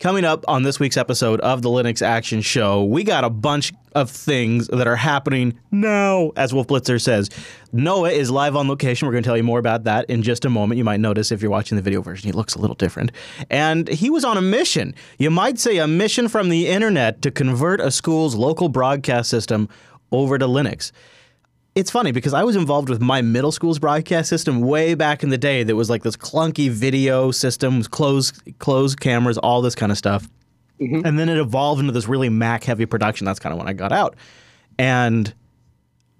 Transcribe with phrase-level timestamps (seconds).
[0.00, 3.70] Coming up on this week's episode of the Linux Action Show, we got a bunch
[3.94, 7.28] of things that are happening now, as Wolf Blitzer says.
[7.70, 9.06] Noah is live on location.
[9.06, 10.78] We're going to tell you more about that in just a moment.
[10.78, 13.12] You might notice if you're watching the video version, he looks a little different.
[13.50, 14.94] And he was on a mission.
[15.18, 19.68] You might say a mission from the internet to convert a school's local broadcast system
[20.12, 20.92] over to Linux
[21.80, 25.30] it's funny because I was involved with my middle school's broadcast system way back in
[25.30, 29.90] the day that was like this clunky video system, closed closed cameras, all this kind
[29.90, 30.28] of stuff.
[30.80, 31.04] Mm-hmm.
[31.04, 33.24] And then it evolved into this really Mac heavy production.
[33.24, 34.16] That's kind of when I got out.
[34.78, 35.34] And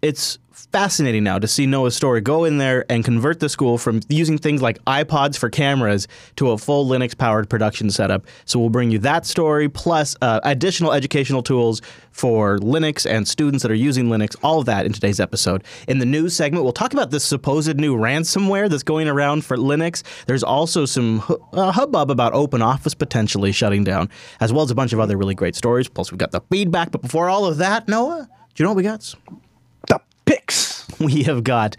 [0.03, 0.39] it's
[0.73, 4.39] fascinating now to see Noah's story go in there and convert the school from using
[4.39, 8.27] things like iPods for cameras to a full Linux powered production setup.
[8.45, 13.63] So we'll bring you that story plus uh, additional educational tools for Linux and students
[13.63, 15.65] that are using Linux, all of that in today's episode.
[15.89, 19.57] In the news segment, we'll talk about this supposed new ransomware that's going around for
[19.57, 20.03] Linux.
[20.27, 24.09] There's also some uh, hubbub about OpenOffice potentially shutting down,
[24.41, 25.89] as well as a bunch of other really great stories.
[25.89, 26.91] Plus, we've got the feedback.
[26.91, 29.15] But before all of that, Noah, do you know what we got?
[30.31, 30.87] Picks.
[31.01, 31.77] We have got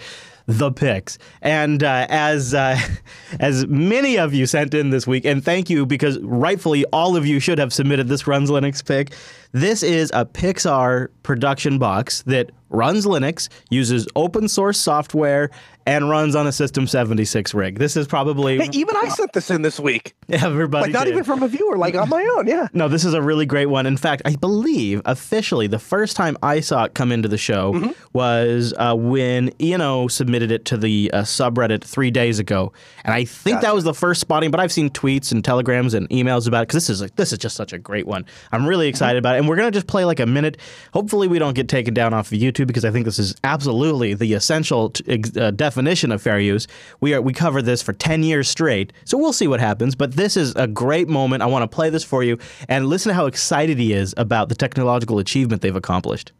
[0.47, 1.19] the picks.
[1.43, 2.79] And uh, as uh,
[3.39, 7.25] as many of you sent in this week, and thank you because rightfully all of
[7.25, 9.13] you should have submitted this runs Linux pick.
[9.53, 15.49] This is a Pixar production box that runs Linux, uses open source software,
[15.85, 17.79] and runs on a System 76 rig.
[17.79, 20.13] This is probably hey, even I sent this in this week.
[20.29, 21.13] Everybody, like not did.
[21.13, 22.47] even from a viewer, like on my own.
[22.47, 22.67] Yeah.
[22.73, 23.85] No, this is a really great one.
[23.85, 27.73] In fact, I believe officially the first time I saw it come into the show
[27.73, 27.91] mm-hmm.
[28.13, 32.71] was uh, when ENO submitted it to the uh, subreddit three days ago,
[33.03, 33.67] and I think gotcha.
[33.67, 34.51] that was the first spotting.
[34.51, 37.31] But I've seen tweets and telegrams and emails about it because this is like this
[37.31, 38.25] is just such a great one.
[38.51, 39.25] I'm really excited mm-hmm.
[39.25, 40.57] about it, and we're gonna just play like a minute.
[40.93, 44.13] Hopefully, we don't get taken down off of YouTube because I think this is absolutely
[44.13, 46.67] the essential t- uh, definition of fair use.
[46.99, 49.95] We are we covered this for 10 years straight, so we'll see what happens.
[49.95, 51.41] But this is a great moment.
[51.41, 52.37] I want to play this for you
[52.69, 56.31] and listen to how excited he is about the technological achievement they've accomplished.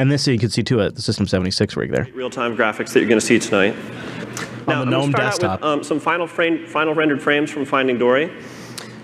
[0.00, 2.06] And this, so you can see too, at the System 76 rig there.
[2.14, 3.74] Real-time graphics that you're going to see tonight.
[3.74, 5.60] On now, the GNOME desktop.
[5.60, 8.30] With, um, some final, frame, final rendered frames from Finding Dory.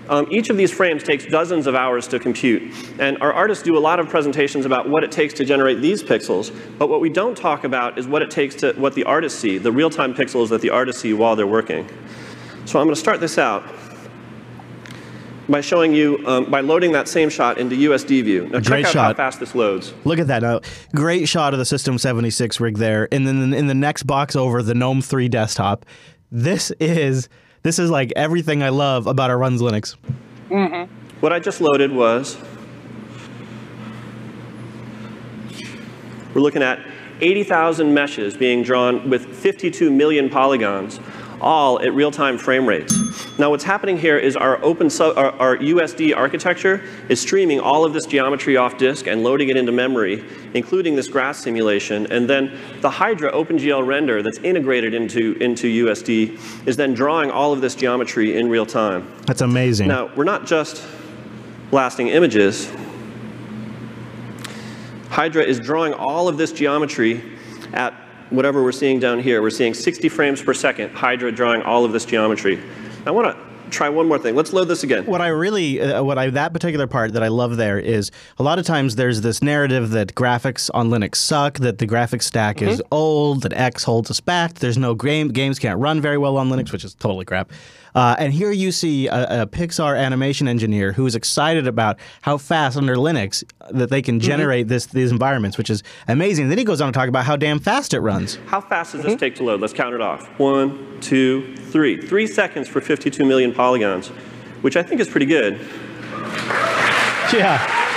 [0.09, 2.71] Um, each of these frames takes dozens of hours to compute.
[2.99, 6.03] And our artists do a lot of presentations about what it takes to generate these
[6.03, 6.55] pixels.
[6.77, 9.57] But what we don't talk about is what it takes to, what the artists see,
[9.57, 11.87] the real-time pixels that the artists see while they're working.
[12.65, 13.63] So I'm going to start this out
[15.47, 18.47] by showing you, um, by loading that same shot into USD view.
[18.47, 19.05] Now Great check out shot.
[19.07, 19.93] how fast this loads.
[20.03, 20.61] Look at that now.
[20.95, 23.07] Great shot of the System 76 rig there.
[23.11, 25.85] And then in the next box over, the GNOME 3 desktop.
[26.31, 27.29] This is
[27.65, 29.95] this is like everything I love about our runs Linux.
[30.51, 31.19] Mm-hmm.
[31.19, 32.37] What I just loaded was
[36.35, 36.79] we're looking at
[37.21, 40.99] 80,000 meshes being drawn with 52 million polygons
[41.41, 42.93] all at real-time frame rates.
[43.37, 47.93] Now what's happening here is our open our, our, USD architecture is streaming all of
[47.93, 50.23] this geometry off disk and loading it into memory,
[50.53, 52.07] including this grass simulation.
[52.11, 57.51] And then the Hydra OpenGL render that's integrated into, into USD is then drawing all
[57.51, 59.11] of this geometry in real time.
[59.25, 59.87] That's amazing.
[59.87, 60.85] Now, we're not just
[61.71, 62.71] blasting images.
[65.09, 67.21] Hydra is drawing all of this geometry
[67.73, 69.41] at whatever we're seeing down here.
[69.41, 72.61] We're seeing 60 frames per second, Hydra drawing all of this geometry.
[73.05, 74.35] I want to try one more thing.
[74.35, 75.05] Let's load this again.
[75.05, 78.43] What I really, uh, what I that particular part that I love there is a
[78.43, 82.57] lot of times there's this narrative that graphics on Linux suck, that the graphics stack
[82.57, 82.69] mm-hmm.
[82.69, 84.55] is old, that X holds us back.
[84.55, 87.51] There's no game games can't run very well on Linux, which is totally crap.
[87.95, 92.37] Uh, and here you see a, a, Pixar animation engineer who is excited about how
[92.37, 94.27] fast under Linux that they can mm-hmm.
[94.27, 94.73] generate mm-hmm.
[94.73, 96.49] this these environments, which is amazing.
[96.49, 98.37] Then he goes on to talk about how damn fast it runs.
[98.47, 99.11] How fast does mm-hmm.
[99.11, 99.61] this take to load?
[99.61, 100.27] Let's count it off.
[100.39, 102.01] One, two, three.
[102.01, 104.09] Three seconds for 52 million polygons,
[104.61, 105.59] which I think is pretty good.
[107.33, 107.94] Yeah.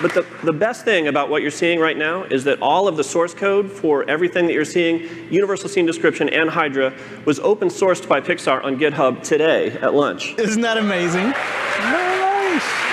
[0.00, 2.96] But the, the best thing about what you're seeing right now is that all of
[2.96, 7.68] the source code for everything that you're seeing, Universal Scene Description and Hydra, was open
[7.68, 10.34] sourced by Pixar on GitHub today at lunch.
[10.38, 11.30] Isn't that amazing?
[11.30, 12.87] Nice.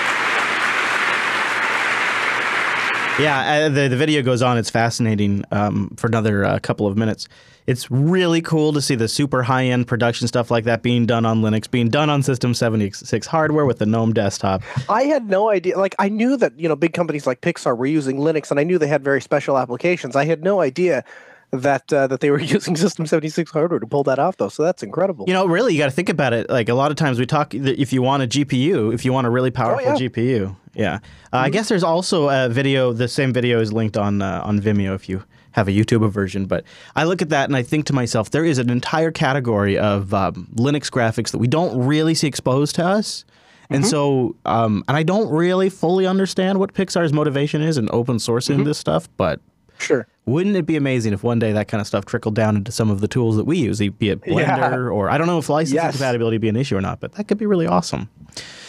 [3.19, 4.57] Yeah, uh, the the video goes on.
[4.57, 7.29] It's fascinating um, for another uh, couple of minutes.
[7.65, 11.25] It's really cool to see the super high end production stuff like that being done
[11.25, 14.61] on Linux, being done on System 76 hardware with the GNOME desktop.
[14.89, 15.79] I had no idea.
[15.79, 18.63] Like, I knew that you know big companies like Pixar were using Linux, and I
[18.63, 20.17] knew they had very special applications.
[20.17, 21.05] I had no idea
[21.51, 24.49] that uh, that they were using System 76 hardware to pull that off, though.
[24.49, 25.25] So that's incredible.
[25.27, 26.49] You know, really, you got to think about it.
[26.49, 29.27] Like a lot of times we talk, if you want a GPU, if you want
[29.27, 30.09] a really powerful yeah.
[30.09, 30.95] GPU, yeah.
[31.31, 32.93] Uh, I guess there's also a video.
[32.93, 36.45] The same video is linked on uh, on Vimeo if you have a YouTube version.
[36.45, 36.65] But
[36.95, 40.13] I look at that and I think to myself, there is an entire category of
[40.13, 43.23] um, Linux graphics that we don't really see exposed to us.
[43.69, 48.17] And so, um, and I don't really fully understand what Pixar's motivation is in open
[48.17, 49.39] sourcing this stuff, but
[49.79, 50.07] Sure.
[50.25, 52.89] Wouldn't it be amazing if one day that kind of stuff trickled down into some
[52.89, 54.75] of the tools that we use, be it Blender Yeah.
[54.75, 55.91] or I don't know if licensing Yes.
[55.95, 58.09] compatibility would be an issue or not, but that could be really awesome.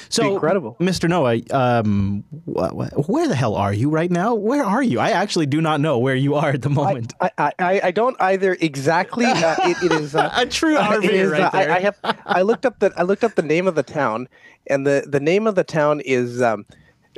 [0.08, 0.76] So, incredible.
[0.78, 1.08] Mr.
[1.08, 4.36] Noah, um, wh- wh- where the hell are you right now?
[4.36, 5.00] Where are you?
[5.00, 7.12] I actually do not know where you are at the moment.
[7.20, 9.24] I, I, I I don't either exactly.
[9.26, 11.72] Uh, it, it is uh, a true uh, RV it is, right uh, there.
[11.72, 11.96] I, I have.
[12.24, 12.92] I looked up the.
[12.96, 14.28] I looked up the name of the town,
[14.68, 16.66] and the the name of the town is um,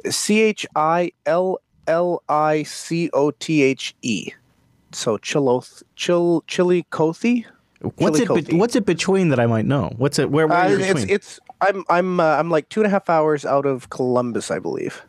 [0.09, 1.59] C H I L
[1.89, 4.31] L I C O T H E.
[4.93, 7.45] So Chiloth, Chil Chillicothe.
[7.97, 8.49] what's it?
[8.49, 9.93] Be- what's it between that I might know?
[9.97, 10.31] What's it?
[10.31, 10.47] Where?
[10.47, 11.11] where Uh, are you it's between?
[11.11, 11.41] it's.
[11.61, 15.03] I'm I'm uh, I'm like two and a half hours out of Columbus, I believe.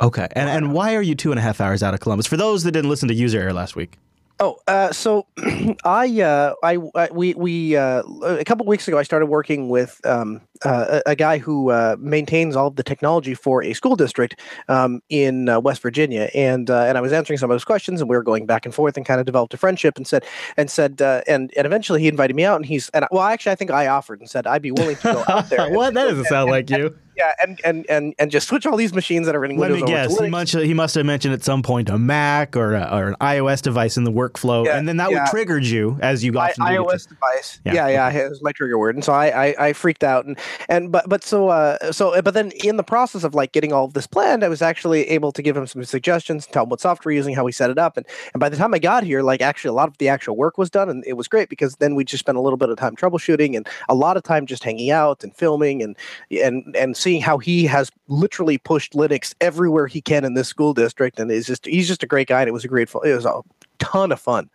[0.00, 2.26] okay, and and why are you two and a half hours out of Columbus?
[2.26, 3.98] For those that didn't listen to User Error last week.
[4.40, 5.26] Oh, uh, so
[5.84, 10.00] I, uh, I, I, we, we, uh, a couple weeks ago, I started working with
[10.04, 13.96] um, uh, a, a guy who uh, maintains all of the technology for a school
[13.96, 14.38] district
[14.68, 18.00] um, in uh, West Virginia, and uh, and I was answering some of his questions,
[18.00, 20.24] and we were going back and forth, and kind of developed a friendship, and said,
[20.56, 23.50] and said, uh, and and eventually he invited me out, and he's, and well, actually,
[23.52, 25.68] I think I offered and said I'd be willing to go out there.
[25.70, 25.88] what?
[25.88, 26.96] and- That doesn't sound like you.
[27.18, 29.88] Yeah, and, and and and just switch all these machines that are running Let Windows
[29.88, 30.20] me over to guess.
[30.20, 33.16] He must, he must have mentioned at some point a Mac or, a, or an
[33.20, 35.24] iOS device in the workflow, Yeah, and then that yeah.
[35.24, 36.70] would triggered you as you I, often do.
[36.70, 37.60] get to- iOS device.
[37.64, 40.26] Yeah, Yeah, yeah, it was my trigger word, and so I, I, I freaked out,
[40.26, 40.38] and
[40.68, 43.84] and but but so uh so but then in the process of like getting all
[43.86, 46.80] of this planned, I was actually able to give him some suggestions, tell him what
[46.80, 49.02] software we're using, how we set it up, and and by the time I got
[49.02, 51.48] here, like actually a lot of the actual work was done, and it was great
[51.48, 54.22] because then we just spent a little bit of time troubleshooting and a lot of
[54.22, 55.96] time just hanging out and filming and
[56.30, 60.74] and and seeing how he has literally pushed Linux everywhere he can in this school
[60.74, 63.14] district, and is just he's just a great guy, and it was a great it
[63.14, 63.40] was a
[63.78, 64.50] ton of fun.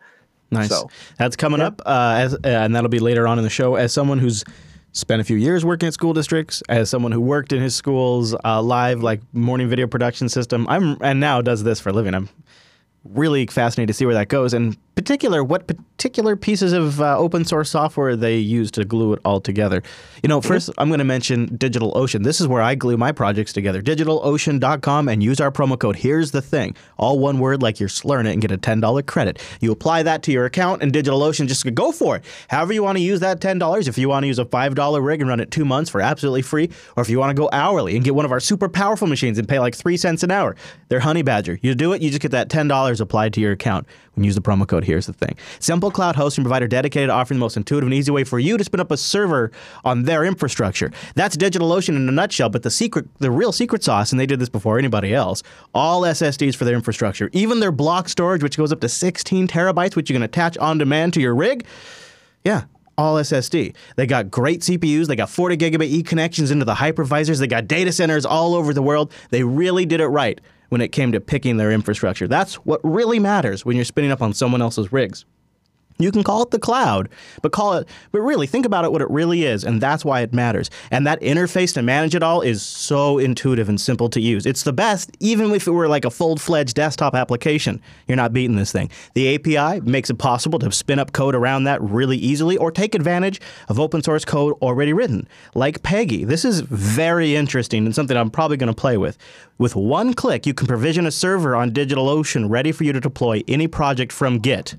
[0.52, 0.68] Nice.
[0.68, 3.74] So, That's coming up, uh, as, uh, and that'll be later on in the show.
[3.74, 4.44] As someone who's
[4.92, 8.36] spent a few years working at school districts, as someone who worked in his school's
[8.44, 12.14] uh, live like morning video production system, I'm and now does this for a living.
[12.14, 12.28] I'm
[13.04, 17.44] really fascinated to see where that goes, and particular what particular pieces of uh, open
[17.44, 19.82] source software they use to glue it all together.
[20.22, 22.24] You know, 1st i I'm going to mention DigitalOcean.
[22.24, 23.82] This is where I glue my projects together.
[23.82, 25.96] DigitalOcean.com and use our promo code.
[25.96, 29.02] Here's the thing: all one word, like you're slurring it, and get a ten dollar
[29.02, 29.42] credit.
[29.60, 32.24] You apply that to your account, and DigitalOcean just go for it.
[32.48, 33.88] However you want to use that ten dollars.
[33.88, 36.00] If you want to use a five dollar rig and run it two months for
[36.00, 38.68] absolutely free, or if you want to go hourly and get one of our super
[38.68, 40.56] powerful machines and pay like three cents an hour,
[40.88, 41.58] they're Honey Badger.
[41.62, 44.28] You do it, you just get that ten dollars applied to your account when you
[44.28, 44.84] use the promo code.
[44.84, 48.10] Here's the thing: Simple Cloud hosting provider dedicated to offering the most intuitive and easy
[48.10, 49.50] way for you to spin up a server
[49.84, 50.90] on their infrastructure.
[51.14, 52.48] That's DigitalOcean in a nutshell.
[52.48, 55.42] But the secret, the real secret sauce, and they did this before anybody else.
[55.74, 59.96] All SSDs for their infrastructure, even their block storage, which goes up to 16 terabytes,
[59.96, 61.64] which you can attach on demand to your rig.
[62.44, 62.64] Yeah,
[62.96, 63.74] all SSD.
[63.96, 65.06] They got great CPUs.
[65.06, 67.38] They got 40 gigabit E connections into the hypervisors.
[67.38, 69.12] They got data centers all over the world.
[69.30, 70.40] They really did it right
[70.74, 72.26] when it came to picking their infrastructure.
[72.26, 75.24] That's what really matters when you're spinning up on someone else's rigs.
[75.98, 77.08] You can call it the cloud,
[77.40, 80.22] but call it, but really think about it what it really is, and that's why
[80.22, 80.68] it matters.
[80.90, 84.44] And that interface to manage it all is so intuitive and simple to use.
[84.44, 87.80] It's the best, even if it were like a full fledged desktop application.
[88.08, 88.90] You're not beating this thing.
[89.14, 92.96] The API makes it possible to spin up code around that really easily or take
[92.96, 96.24] advantage of open source code already written, like Peggy.
[96.24, 99.16] This is very interesting and something I'm probably going to play with.
[99.58, 103.42] With one click, you can provision a server on DigitalOcean ready for you to deploy
[103.46, 104.74] any project from Git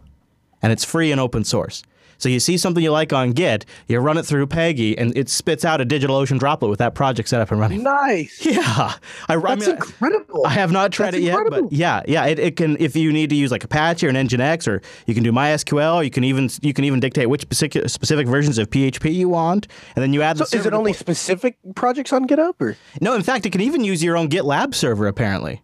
[0.65, 1.83] and it's free and open source.
[2.17, 5.29] So you see something you like on Git, you run it through Peggy, and it
[5.29, 7.83] spits out a DigitalOcean droplet with that project set up and running.
[7.83, 8.43] nice.
[8.55, 8.93] Yeah,
[9.27, 10.43] I, I That's mean, incredible.
[10.43, 12.77] I have not tried That's it yet, but yeah, yeah, it, it can.
[12.79, 16.03] If you need to use like Apache or an Nginx, or you can do MySQL,
[16.03, 19.67] you can even you can even dictate which specific specific versions of PHP you want,
[19.95, 20.39] and then you add.
[20.39, 22.75] So the is it only specific projects on GitHub or?
[23.01, 25.61] No, in fact, it can even use your own GitLab server apparently.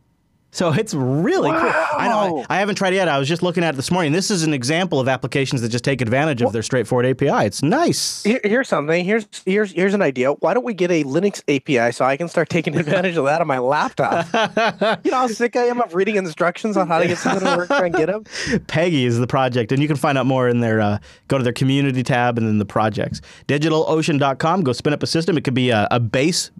[0.51, 1.72] So it's really cool.
[1.72, 2.46] I know.
[2.50, 3.08] I, I haven't tried it yet.
[3.08, 4.12] I was just looking at it this morning.
[4.12, 7.46] This is an example of applications that just take advantage of their straightforward API.
[7.46, 8.24] It's nice.
[8.24, 9.03] Here, here's something.
[9.03, 10.34] Here's here's here's an idea.
[10.34, 13.41] Why don't we get a Linux API so I can start taking advantage of that
[13.41, 14.25] on my laptop?
[15.05, 17.58] you know how sick I am of reading instructions on how to get something to
[17.58, 18.25] work, and get them.
[18.67, 21.43] Peggy is the project, and you can find out more in their uh, go to
[21.43, 23.22] their community tab and then the projects.
[23.48, 24.63] DigitalOcean.com.
[24.63, 25.38] Go spin up a system.
[25.38, 26.51] It could be a, a base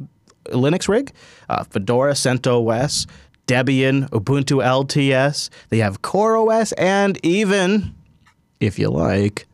[0.45, 1.12] Linux rig,
[1.50, 3.07] uh, Fedora, CentOS,
[3.48, 5.50] Debian, Ubuntu LTS.
[5.69, 7.93] They have CoreOS, and even,
[8.60, 9.48] if you like,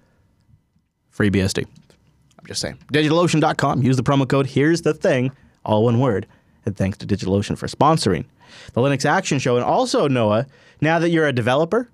[1.15, 1.65] FreeBSD.
[2.39, 2.77] I'm just saying.
[2.93, 3.83] DigitalOcean.com.
[3.83, 4.47] Use the promo code.
[4.47, 5.31] Here's the thing,
[5.65, 6.27] all one word.
[6.65, 8.25] And thanks to DigitalOcean for sponsoring
[8.73, 9.55] the Linux Action Show.
[9.55, 10.47] And also, Noah,
[10.81, 11.89] now that you're a developer,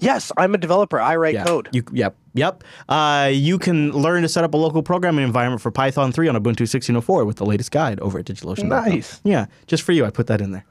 [0.00, 1.00] Yes, I'm a developer.
[1.00, 1.68] I write yeah, code.
[1.72, 2.62] You, yep, yep.
[2.88, 6.36] Uh, you can learn to set up a local programming environment for Python 3 on
[6.36, 8.64] Ubuntu 16.04 with the latest guide over at DigitalOcean.
[8.64, 9.20] Nice.
[9.24, 10.64] Yeah, just for you, I put that in there.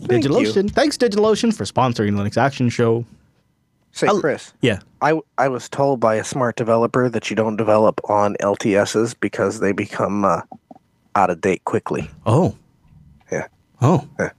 [0.00, 0.30] Thank you.
[0.30, 0.70] DigitalOcean.
[0.70, 3.04] Thanks, DigitalOcean, for sponsoring Linux Action Show.
[3.92, 4.80] Say, I'll- Chris, Yeah.
[5.00, 9.60] I I was told by a smart developer that you don't develop on LTSs because
[9.60, 10.42] they become uh,
[11.14, 12.10] out of date quickly.
[12.26, 12.54] Oh.
[13.32, 13.46] Yeah.
[13.80, 14.06] Oh.
[14.18, 14.30] Yeah,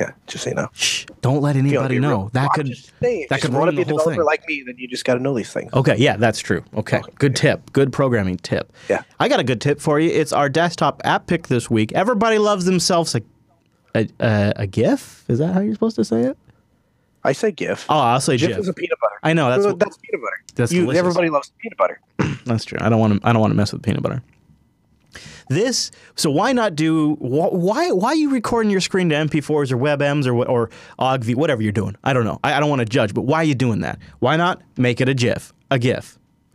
[0.00, 0.10] yeah.
[0.26, 0.68] Just so you know.
[0.72, 1.04] Shh.
[1.20, 2.28] Don't let anybody know.
[2.32, 2.66] That could
[3.00, 4.24] that that could want ruin to be the a whole developer thing.
[4.26, 5.72] like me, then you just got to know these things.
[5.72, 6.64] Okay, yeah, that's true.
[6.76, 7.72] Okay, good tip.
[7.72, 8.72] Good programming tip.
[8.88, 9.02] Yeah.
[9.20, 10.10] I got a good tip for you.
[10.10, 11.92] It's our desktop app pick this week.
[11.92, 13.20] Everybody loves themselves a
[13.94, 15.24] a, a, a GIF.
[15.28, 16.36] Is that how you're supposed to say it?
[17.24, 17.86] I say GIF.
[17.88, 18.58] Oh, I'll say GIF GIF.
[18.58, 19.14] is a peanut butter.
[19.22, 20.42] I know that's that's peanut butter.
[20.54, 20.98] That's you, delicious.
[20.98, 22.00] everybody loves peanut butter.
[22.44, 22.78] That's true.
[22.80, 23.26] I don't want to.
[23.26, 24.22] I don't want to mess with peanut butter.
[25.48, 25.90] This.
[26.14, 27.14] So why not do?
[27.14, 27.90] Why?
[27.90, 31.72] Why are you recording your screen to MP4s or WebMs or or OGV, whatever you're
[31.72, 31.96] doing?
[32.04, 32.38] I don't know.
[32.44, 33.98] I, I don't want to judge, but why are you doing that?
[34.18, 35.54] Why not make it a GIF?
[35.70, 36.18] A GIF.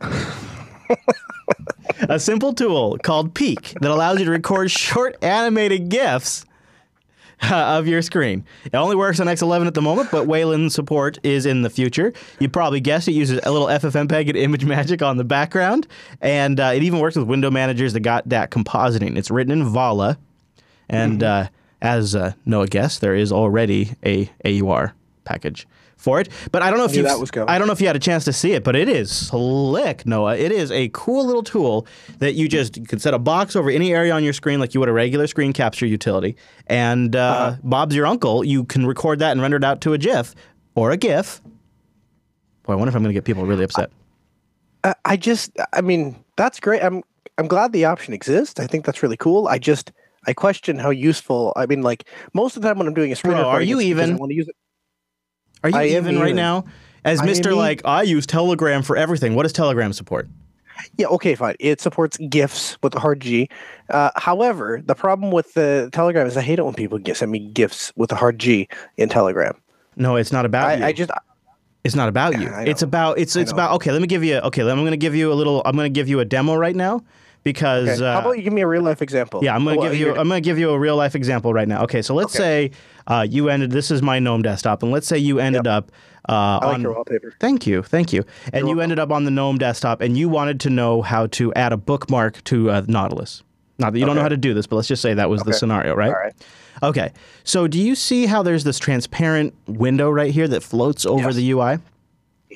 [2.08, 6.46] a simple tool called Peek that allows you to record short animated GIFs
[7.50, 8.44] of your screen.
[8.64, 12.12] It only works on X11 at the moment, but Wayland support is in the future.
[12.38, 15.86] You probably guessed it uses a little FFmpeg and ImageMagick on the background,
[16.20, 19.16] and uh, it even works with window managers that got that compositing.
[19.16, 20.18] It's written in Vala,
[20.88, 21.48] and uh,
[21.80, 24.94] as uh, Noah guessed, there is already a AUR
[25.24, 25.66] package
[26.00, 26.28] for it.
[26.50, 27.30] But I don't know if you that was.
[27.46, 30.06] I don't know if you had a chance to see it, but it is slick,
[30.06, 30.36] Noah.
[30.36, 31.86] It is a cool little tool
[32.18, 34.74] that you just you can set a box over any area on your screen like
[34.74, 36.36] you would a regular screen capture utility.
[36.66, 37.56] And uh, Uh-huh.
[37.62, 38.44] Bob's your uncle.
[38.44, 40.34] You can record that and render it out to a GIF
[40.74, 41.40] or a GIF.
[42.64, 43.90] Boy, I wonder if I'm going to get people really upset.
[44.84, 46.82] I, I just, I mean, that's great.
[46.82, 47.02] I'm,
[47.38, 48.60] I'm glad the option exists.
[48.60, 49.48] I think that's really cool.
[49.48, 49.92] I just,
[50.26, 51.52] I question how useful.
[51.56, 52.04] I mean, like
[52.34, 54.12] most of the time when I'm doing a screen Bro, are you even?
[54.12, 54.56] I want to use it.
[55.62, 56.36] Are you I even right even.
[56.36, 56.64] now?
[57.04, 57.56] As I Mr.
[57.56, 59.34] Like, I use Telegram for everything.
[59.34, 60.28] What does Telegram support?
[60.96, 61.56] Yeah, okay, fine.
[61.60, 63.48] It supports GIFs with a hard G.
[63.90, 67.30] Uh, however, the problem with the Telegram is I hate it when people get, send
[67.30, 69.54] me GIFs with a hard G in Telegram.
[69.96, 70.84] No, it's not about you.
[70.84, 71.10] I, I just,
[71.84, 72.48] It's not about you.
[72.50, 73.92] It's about it's it's about okay.
[73.92, 74.62] Let me give you okay.
[74.62, 75.62] I'm going to give you a little.
[75.64, 77.02] I'm going to give you a demo right now
[77.42, 78.04] because okay.
[78.06, 79.40] uh, how about you give me a real life example?
[79.42, 80.96] yeah, I'm going to Well, give you you're- I'm going to give you a real
[80.96, 81.82] life example right now.
[81.84, 82.70] Okay, so let's say
[83.06, 83.70] uh, you ended.
[83.70, 85.90] This is my GNOME desktop, and let's say you ended up
[86.28, 86.82] uh, I like on.
[86.82, 87.34] your wallpaper.
[87.40, 88.24] Thank you, thank you.
[88.52, 91.52] And you ended up on the GNOME desktop, and you wanted to know how to
[91.54, 93.42] add a bookmark to uh, Nautilus.
[93.78, 95.42] Not that you don't know how to do this, but let's just say that was
[95.42, 96.08] the scenario, right?
[96.08, 96.34] All right.
[96.82, 97.12] Okay.
[97.44, 101.36] So do you see how there's this transparent window right here that floats over Yes.
[101.36, 101.78] the UI?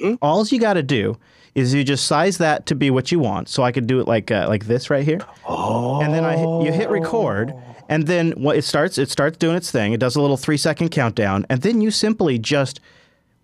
[0.03, 0.15] Mm-hmm.
[0.23, 1.17] All you got to do
[1.55, 3.49] is you just size that to be what you want.
[3.49, 5.21] So I could do it like uh, like this right here.
[5.47, 6.01] Oh.
[6.01, 7.55] And then I you hit record,
[7.89, 9.93] and then what it starts it starts doing its thing.
[9.93, 12.81] It does a little three second countdown, and then you simply just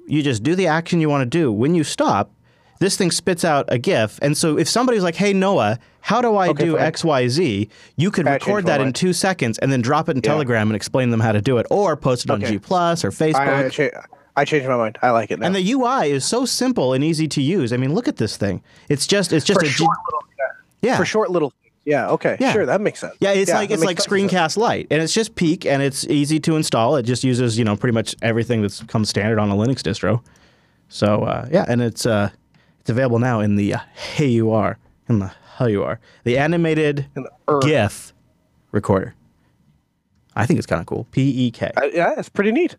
[0.07, 1.53] you just do the action you want to do.
[1.53, 2.33] When you stop,
[2.81, 4.19] this thing spits out a GIF.
[4.23, 6.83] And so if somebody's like, "Hey Noah, how do I Okay, do fine.
[6.83, 10.23] X Y Z?" You could record that in two seconds and then drop it in
[10.23, 12.55] Telegram and explain them how to do it, or post it on Okay.
[12.55, 13.37] G Plus or Facebook.
[13.97, 14.03] I,
[14.37, 14.99] I, changed my mind.
[15.03, 15.47] I like it now.
[15.47, 17.73] and the UI is so simple and easy to use.
[17.73, 18.63] I mean, look at this thing.
[18.89, 20.29] It's just it's just for a short little,
[20.83, 20.97] yeah.
[20.97, 21.53] for short little.
[21.85, 22.11] Yeah.
[22.11, 22.37] Okay.
[22.39, 22.53] Yeah.
[22.53, 22.67] Sure.
[22.67, 23.15] That makes sense.
[23.21, 23.99] Yeah, it's like it's like.
[23.99, 26.97] Screencast Lite, and it's just Peek, and it's easy to install.
[26.97, 30.23] It just uses you know pretty much everything that's comes standard on a Linux distro.
[30.89, 32.31] So uh, yeah, and it's uh,
[32.81, 36.39] it's available now in the uh, Hey You Are in the How You Are the
[36.39, 37.61] animated the.
[37.63, 38.13] GIF
[38.73, 39.15] recorder.
[40.37, 41.07] I think it's kind of cool.
[41.11, 41.73] P E K.
[41.77, 42.77] I- yeah, it's pretty neat.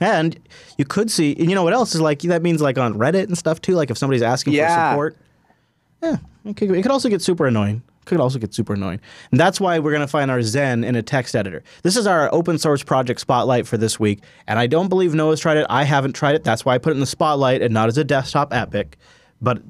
[0.00, 0.38] And
[0.78, 2.20] you could see, and you know what else is like?
[2.22, 3.74] That means like on Reddit and stuff too.
[3.74, 5.16] Like if somebody's asking for support,
[6.02, 7.82] yeah, it could, it could also get super annoying.
[8.04, 9.00] Could also get super annoying.
[9.30, 11.62] And that's why we're gonna find our Zen in a text editor.
[11.82, 15.38] This is our open source project spotlight for this week, and I don't believe Noah's
[15.38, 15.66] tried it.
[15.70, 16.42] I haven't tried it.
[16.42, 18.96] That's why I put it in the spotlight and not as a desktop epic.
[19.40, 19.62] But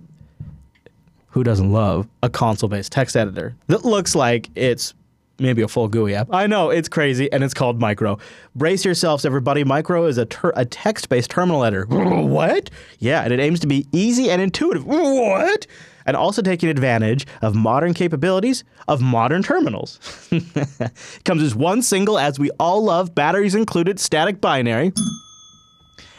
[1.29, 4.95] who doesn't love a console-based text editor that looks like it's
[5.43, 6.29] maybe a full GUI app.
[6.33, 8.19] I know it's crazy, and it's called Micro.
[8.55, 9.65] Brace yourselves, everybody.
[9.65, 11.87] Micro is a, ter- a text-based terminal editor.
[11.89, 12.71] what?
[12.99, 14.87] Yeah, and it aims to be easy and intuitive.
[15.23, 15.67] What?
[16.05, 20.01] And also taking advantage of modern capabilities of modern terminals.
[21.25, 24.93] comes as one single, as we all love, batteries included, static binary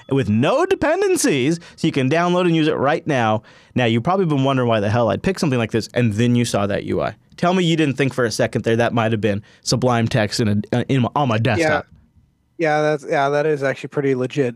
[0.10, 3.44] with no dependencies, so you can download and use it right now.
[3.76, 6.36] Now, you've probably been wondering why the hell I'd pick something like this, and then
[6.36, 7.14] you saw that UI.
[7.38, 10.40] Tell me you didn't think for a second there that might have been Sublime Text
[10.40, 11.88] in a, in my, on my desktop.
[12.58, 14.56] Yeah, that's yeah, that is actually pretty legit.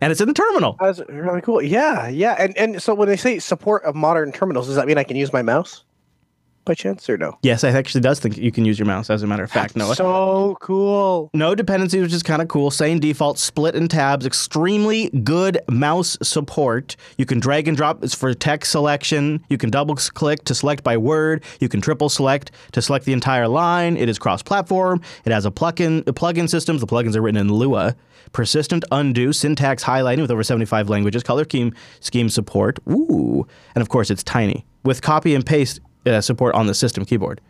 [0.00, 0.76] And it's in the terminal.
[0.80, 1.60] That's really cool.
[1.60, 2.36] Yeah, yeah.
[2.38, 5.16] And and so when they say support of modern terminals, does that mean I can
[5.16, 5.84] use my mouse?
[6.68, 7.36] By chance or no?
[7.42, 9.10] Yes, I actually does think you can use your mouse.
[9.10, 9.96] As a matter of fact, Noah.
[9.96, 11.30] So cool.
[11.34, 12.70] No dependencies, which is kind of cool.
[12.70, 14.24] Same default, split and tabs.
[14.24, 16.94] Extremely good mouse support.
[17.16, 19.44] You can drag and drop it's for text selection.
[19.48, 21.42] You can double click to select by word.
[21.58, 23.96] You can triple select to select the entire line.
[23.96, 25.02] It is cross-platform.
[25.24, 26.80] It has a plugin plugin systems.
[26.80, 27.96] The plugins are written in Lua.
[28.32, 32.78] Persistent undo, syntax highlighting with over 75 languages, color scheme scheme support.
[32.88, 37.04] Ooh, and of course it's tiny with copy and paste uh, support on the system
[37.04, 37.40] keyboard.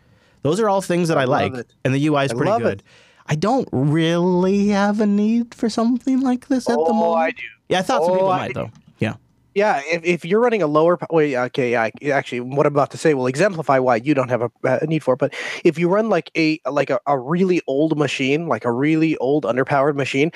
[0.41, 1.67] Those are all things that I, I like, it.
[1.83, 2.79] and the UI is I pretty love good.
[2.79, 2.83] it.
[3.27, 7.21] I don't really have a need for something like this at the Oh, moment.
[7.21, 7.43] I do.
[7.67, 8.53] Yeah, I thought some Oh, people I might do.
[8.53, 8.69] though.
[8.99, 9.13] Yeah.
[9.55, 12.91] Yeah, if, if you're running a lower, wait, okay, yeah, I- actually, what I'm about
[12.91, 15.17] to say will exemplify why you don't have a, a need for it.
[15.17, 15.33] But
[15.65, 19.43] if you run like a like a, a really old machine, like a really old
[19.43, 20.31] underpowered machine,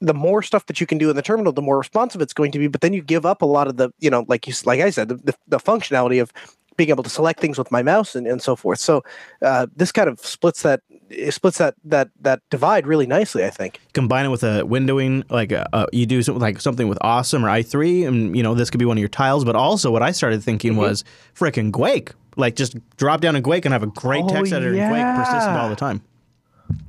[0.00, 2.52] the more stuff that you can do in the terminal, the more responsive it's going
[2.52, 2.66] to be.
[2.68, 4.90] But then you give up a lot of the, you know, like you like I
[4.90, 6.32] said, the, the, the functionality of
[6.76, 8.78] being able to select things with my mouse and, and so forth.
[8.80, 9.02] So
[9.42, 13.44] uh, this kind of splits that it splits that that that divide really nicely.
[13.44, 13.80] I think.
[13.92, 17.44] Combine it with a windowing, like uh uh, you do something like something with Awesome
[17.44, 19.44] or i3, and you know this could be one of your tiles.
[19.44, 20.80] But also, what I started thinking Mm-hmm.
[20.80, 22.12] was frickin' Quake.
[22.36, 25.04] Like just drop down in Quake and have a great Oh, text editor in Quake,
[25.14, 26.00] persistent all the time.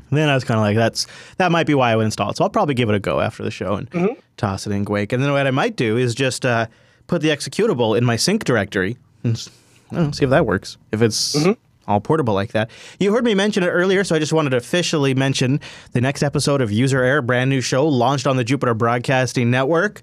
[0.10, 1.06] Then I was kind of like, that's
[1.38, 2.38] that might be why I would install it.
[2.38, 4.14] So I'll probably give it a go after the show and Mm-hmm.
[4.38, 5.12] toss it in Quake.
[5.12, 6.68] And then what I might do is just uh,
[7.08, 9.63] put the executable in my sync directory and I
[9.94, 10.78] know, see if that works.
[10.92, 11.52] If it's Mm-hmm.
[11.88, 12.70] all portable like that.
[13.00, 15.60] You heard me mention it earlier, so I just wanted to officially mention
[15.92, 20.02] the next episode of User Error, brand new show launched on the Jupiter Broadcasting Network.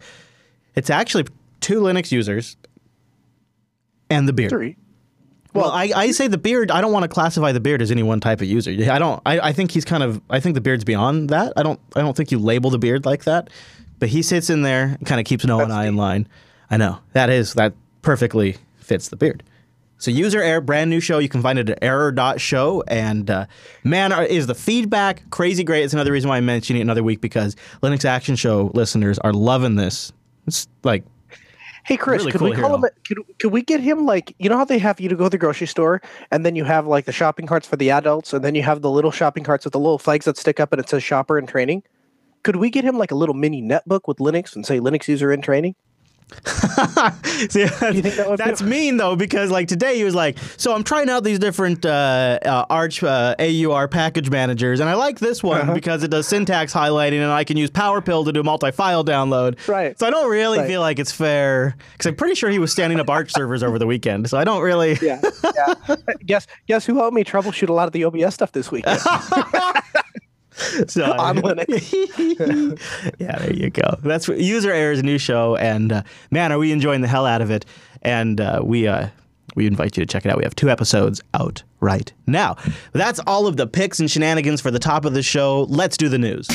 [0.74, 1.24] It's actually
[1.60, 2.56] two Linux users
[4.08, 4.50] and the beard.
[4.50, 4.76] Three.
[5.52, 6.70] Well, I, I say the beard.
[6.70, 8.70] I don't want to classify the beard as any one type of user.
[8.70, 9.20] I don't.
[9.26, 10.20] I, I think he's kind of.
[10.30, 11.52] I think the beard's beyond that.
[11.56, 11.80] I don't.
[11.96, 13.50] I don't think you label the beard like that.
[13.98, 16.28] But he sits in there, and kind of keeps Noah and I in line.
[16.70, 19.42] I know that is that perfectly fits the beard.
[20.00, 21.18] So user error, brand new show.
[21.18, 22.82] You can find it at error.show.
[22.88, 23.46] And uh,
[23.84, 25.84] man, is the feedback crazy great.
[25.84, 29.32] It's another reason why I'm mentioning it another week because Linux Action Show listeners are
[29.32, 30.10] loving this.
[30.46, 31.04] It's like
[31.84, 32.84] Hey Chris, Really could cool we call him?
[32.84, 35.24] a- Could, could we get him like you know how they have you to go
[35.24, 38.32] to the grocery store and then you have like the shopping carts for the adults
[38.32, 40.72] and then you have the little shopping carts with the little flags that stick up
[40.72, 41.82] and it says shopper in training.
[42.42, 45.30] Could we get him like a little mini netbook with Linux and say Linux user
[45.32, 45.74] in training?
[47.50, 51.08] See, think that that's mean though because like today he was like, so I'm trying
[51.10, 55.60] out these different uh, uh, Arch uh, AUR package managers, and I like this one
[55.62, 55.74] Uh-huh.
[55.74, 59.66] because it does syntax highlighting, and I can use PowerPill to do multi-file download.
[59.68, 59.98] Right.
[59.98, 60.66] So I don't really Right.
[60.68, 63.78] feel like it's fair because I'm pretty sure he was standing up Arch servers over
[63.78, 64.28] the weekend.
[64.30, 64.98] So I don't really.
[65.02, 65.20] Yeah,
[65.54, 65.96] yeah.
[66.26, 68.84] guess guess who helped me troubleshoot a lot of the OBS stuff this week?
[70.88, 73.14] So, On Linux.
[73.18, 73.96] yeah, there you go.
[74.02, 77.08] That's what, user error is a new show, and uh, man, are we enjoying the
[77.08, 77.64] hell out of it?
[78.02, 79.08] And uh, we uh,
[79.54, 80.38] we invite you to check it out.
[80.38, 82.56] We have two episodes out right now.
[82.92, 85.66] That's all of the picks and shenanigans for the top of the show.
[85.68, 86.48] Let's do the news.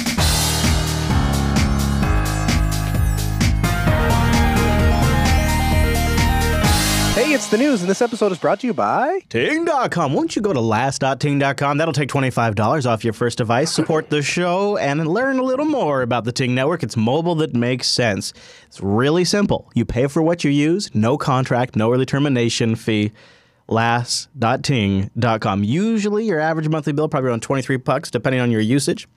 [7.57, 9.19] The news, and this episode is brought to you by.
[9.29, 10.13] Ting.com.
[10.13, 11.77] Won't you go to last.ting.com?
[11.77, 13.71] That'll take $25 off your first device.
[13.71, 16.83] Support the show and learn a little more about the Ting Network.
[16.83, 18.33] It's mobile that makes sense.
[18.67, 19.71] It's really simple.
[19.73, 23.13] You pay for what you use, no contract, no early termination fee.
[23.69, 25.63] Last.ting.com.
[25.63, 29.07] Usually your average monthly bill probably around 23 bucks depending on your usage.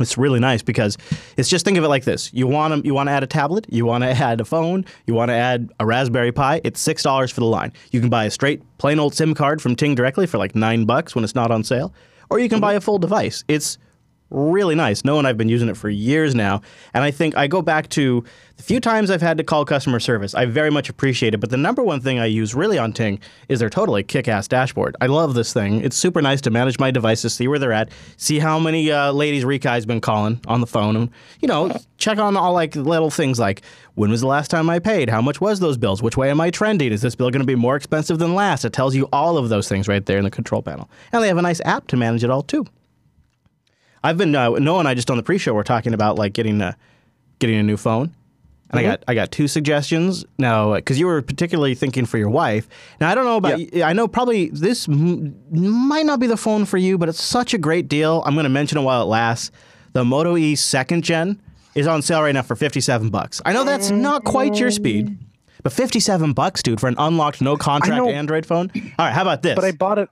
[0.00, 0.96] It's really nice because
[1.36, 3.26] it's just think of it like this: you want to you want to add a
[3.26, 6.60] tablet, you want to add a phone, you want to add a Raspberry Pi.
[6.64, 7.72] It's six dollars for the line.
[7.90, 10.84] You can buy a straight plain old SIM card from Ting directly for like nine
[10.84, 11.92] bucks when it's not on sale,
[12.30, 13.44] or you can buy a full device.
[13.48, 13.78] It's
[14.30, 15.04] really nice.
[15.04, 16.60] No, and I've been using it for years now.
[16.94, 18.24] And I think I go back to
[18.56, 20.34] the few times I've had to call customer service.
[20.34, 21.38] I very much appreciate it.
[21.38, 24.96] But the number one thing I use really on Ting is their totally kick-ass dashboard.
[25.00, 25.80] I love this thing.
[25.80, 29.12] It's super nice to manage my devices, see where they're at, see how many uh,
[29.12, 31.10] ladies Rikai's been calling on the phone, and
[31.40, 33.62] you know, check on all like little things like
[33.94, 35.08] when was the last time I paid?
[35.08, 36.02] How much was those bills?
[36.02, 36.92] Which way am I trending?
[36.92, 38.64] Is this bill going to be more expensive than last?
[38.64, 40.88] It tells you all of those things right there in the control panel.
[41.12, 42.66] And they have a nice app to manage it all too.
[44.02, 46.60] I've been uh, Noah and I just on the pre-show we're talking about like getting
[46.60, 46.76] a
[47.38, 48.14] getting a new phone,
[48.70, 48.90] and I mm-hmm.
[48.90, 52.68] got I got two suggestions now uh, because you were particularly thinking for your wife.
[53.00, 56.64] Now I don't know about I know probably this m- might not be the phone
[56.64, 58.22] for you, but it's such a great deal.
[58.26, 59.50] I'm going to mention it while it lasts.
[59.92, 61.40] The Moto E second gen
[61.74, 63.40] is on sale right now for 57 bucks.
[63.44, 64.02] I know that's mm-hmm.
[64.02, 65.16] not quite your speed.
[65.62, 68.00] But 57 bucks, dude, for an unlocked no contract.
[68.06, 68.70] Android phone.
[68.74, 69.56] All right, how about this?
[69.56, 70.08] But I bought it.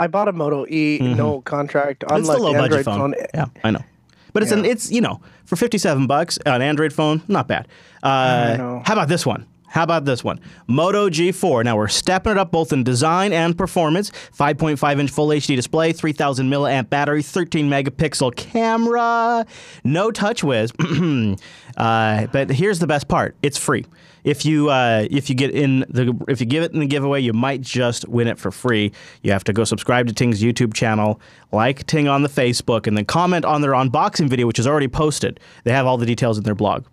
[0.00, 2.16] I bought a Moto E, no contract, Mm-hmm.
[2.16, 3.14] It's the low Android budget phone.
[3.34, 3.84] Yeah, I know.
[4.32, 7.68] But it's an it's you know for fifty seven bucks an Android phone, not bad.
[8.02, 9.46] Uh, how about this one?
[9.70, 10.40] How about this one?
[10.66, 11.64] Moto G4.
[11.64, 14.10] Now we're stepping it up both in design and performance.
[14.36, 19.46] 5.5 inch full HD display, 3000 milliamp battery, 13 megapixel camera,
[19.84, 21.38] no TouchWiz.
[21.76, 23.86] uh, but here's the best part: it's free.
[24.24, 27.20] If you uh, if you get in the if you give it in the giveaway,
[27.20, 28.92] you might just win it for free.
[29.22, 31.20] You have to go subscribe to Ting's YouTube channel,
[31.52, 34.88] like Ting on the Facebook, and then comment on their unboxing video, which is already
[34.88, 35.40] posted.
[35.64, 36.84] They have all the details in their blog.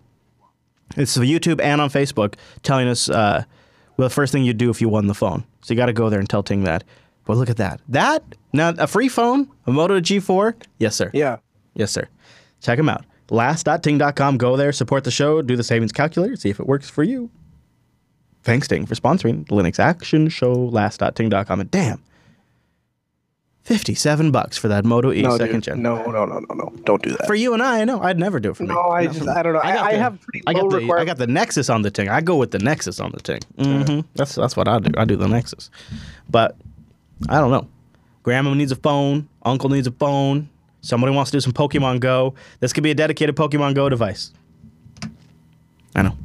[0.96, 3.44] It's on YouTube and on Facebook telling us uh,
[3.98, 5.44] well, the first thing you'd do if you won the phone.
[5.60, 6.84] So you got to go there and tell Ting that.
[7.24, 7.80] But look at that.
[7.88, 10.54] That now a free phone, a Moto G4.
[10.78, 11.10] Yes, sir.
[11.12, 11.38] Yeah.
[11.74, 12.08] Yes, sir.
[12.62, 13.04] Check them out.
[13.30, 14.38] Last.ting.com.
[14.38, 17.30] Go there, support the show, do the savings calculator, see if it works for you.
[18.42, 20.52] Thanks, Ting, for sponsoring the Linux Action Show.
[20.52, 21.60] Last.ting.com.
[21.60, 22.02] And damn,
[23.64, 25.62] 57 bucks for that Moto E No, second dude.
[25.64, 25.82] gen.
[25.82, 26.72] No, no, no, no, no.
[26.84, 27.26] Don't do that.
[27.26, 28.00] For you and I, I know.
[28.00, 28.70] I'd never do it for me.
[28.70, 29.60] no, I just, I don't know.
[29.62, 31.90] I, got I, the- have pretty I got the I got the Nexus on the
[31.90, 32.08] Ting.
[32.08, 33.40] I go with the Nexus on the Ting.
[33.58, 34.92] hmm That's that's what I do.
[34.96, 35.68] I do the Nexus,
[36.30, 36.56] but
[37.28, 37.68] I don't know.
[38.22, 39.28] Grandma needs a phone.
[39.42, 40.48] Uncle needs a phone.
[40.80, 42.34] Somebody wants to do some Pokemon Go.
[42.60, 44.32] This could be a dedicated Pokemon Go device.
[45.94, 46.16] I know.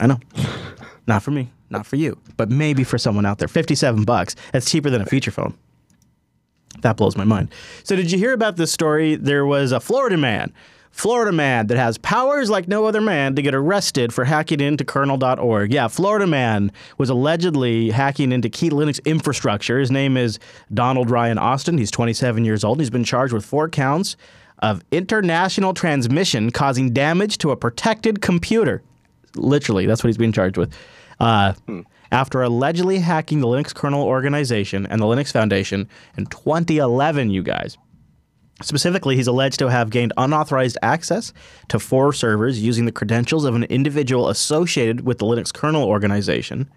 [0.00, 0.18] I know.
[1.06, 1.50] not for me.
[1.70, 2.18] Not for you.
[2.36, 3.48] But maybe for someone out there.
[3.48, 4.34] Fifty-seven bucks.
[4.52, 5.56] That's cheaper than a feature phone.
[6.82, 7.52] That blows my mind.
[7.84, 9.14] So, did you hear about this story?
[9.14, 10.52] There was a Florida man,
[10.90, 14.84] Florida man that has powers like no other man to get arrested for hacking into
[14.84, 15.72] kernel.org.
[15.72, 19.78] Yeah, Florida man was allegedly hacking into key Linux infrastructure.
[19.78, 20.38] His name is
[20.74, 21.78] Donald Ryan Austin.
[21.78, 22.80] He's 27 years old.
[22.80, 24.16] He's been charged with four counts
[24.58, 28.82] of international transmission causing damage to a protected computer.
[29.36, 30.74] Literally, that's what he's being charged with.
[31.18, 31.54] Uh,
[32.12, 37.78] After allegedly hacking the Linux kernel organization and the Linux Foundation in 2011, you guys.
[38.62, 41.32] Specifically, he's alleged to have gained unauthorized access
[41.68, 46.68] to four servers using the credentials of an individual associated with the Linux kernel organization.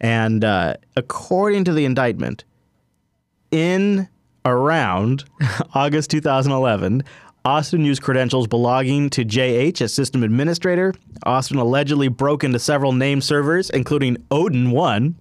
[0.00, 2.44] And uh, according to the indictment,
[3.50, 4.08] in
[4.44, 5.24] around
[5.74, 7.04] August 2011,
[7.44, 10.94] Austin used credentials belonging to JH as system administrator.
[11.24, 15.14] Austin allegedly broke into several name servers, including Odin 1,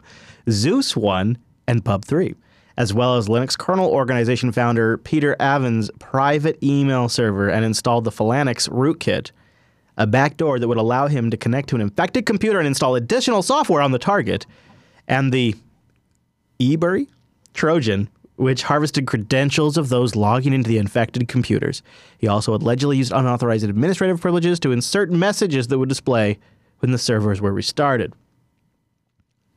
[0.49, 1.37] Zeus 1,
[1.67, 2.33] and Pub 3,
[2.77, 8.11] as well as Linux kernel organization founder Peter Anvin's private email server and installed the
[8.11, 9.31] Phalanx rootkit,
[9.97, 13.43] a backdoor that would allow him to connect to an infected computer and install additional
[13.43, 14.45] software on the target,
[15.07, 15.55] and the
[16.59, 17.07] eBury
[17.53, 21.83] Trojan, which harvested credentials of those logging into the infected computers.
[22.17, 26.39] He also allegedly used unauthorized administrative privileges to insert messages that would display
[26.79, 28.13] when the servers were restarted.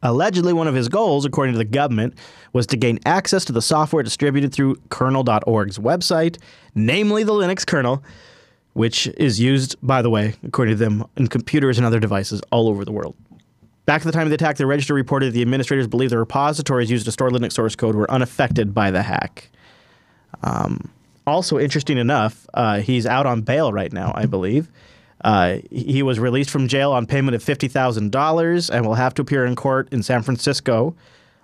[0.03, 2.15] Allegedly, one of his goals, according to the government,
[2.53, 6.39] was to gain access to the software distributed through kernel.org's website,
[6.75, 8.05] namely the Linux kernel,
[8.75, 12.69] which is used, by the way, according to them, in computers and other devices all
[12.69, 13.17] over the world.
[13.87, 16.91] Back at the time of the attack, the register reported the administrators believed the repositories
[16.91, 19.49] used to store Linux source code were unaffected by the hack.
[20.43, 20.91] Um,
[21.27, 24.69] also, interesting enough, uh, he's out on bail right now, I believe.
[25.27, 29.45] Uh, he was released from jail on payment of $50,000 and will have to appear
[29.45, 30.95] in court in San Francisco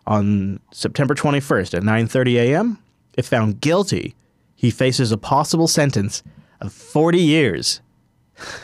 [0.06, 2.78] on September 21st at 9:30 a.m.
[3.18, 4.14] If found guilty,
[4.54, 6.22] he faces a possible sentence
[6.60, 7.80] of 40 years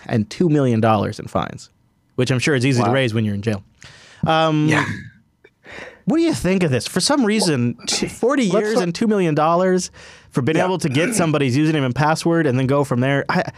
[0.07, 1.71] and $2 million in fines,
[2.15, 3.63] which I'm sure is easy to raise when you're in jail.
[4.27, 4.85] Um, Yeah.
[6.05, 6.87] What do you think of this?
[6.87, 9.35] For some reason, t- 40 years look- and $2 million
[10.31, 10.65] for being Yeah.
[10.65, 13.25] able to get somebody's username and password and then go from there.
[13.29, 13.51] I,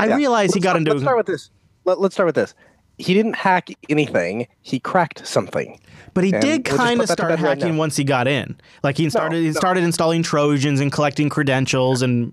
[0.00, 0.16] I Yeah.
[0.16, 0.90] realize he Let's got start- into.
[0.92, 1.50] Let's start with this.
[1.84, 2.54] Let, let's start with this.
[2.98, 4.46] He didn't hack anything.
[4.62, 5.78] He cracked something.
[6.12, 8.56] But he And did we'll kind of start bed right hacking once he got in.
[8.82, 9.52] Like he started, he no.
[9.52, 12.32] started installing Trojans and collecting credentials and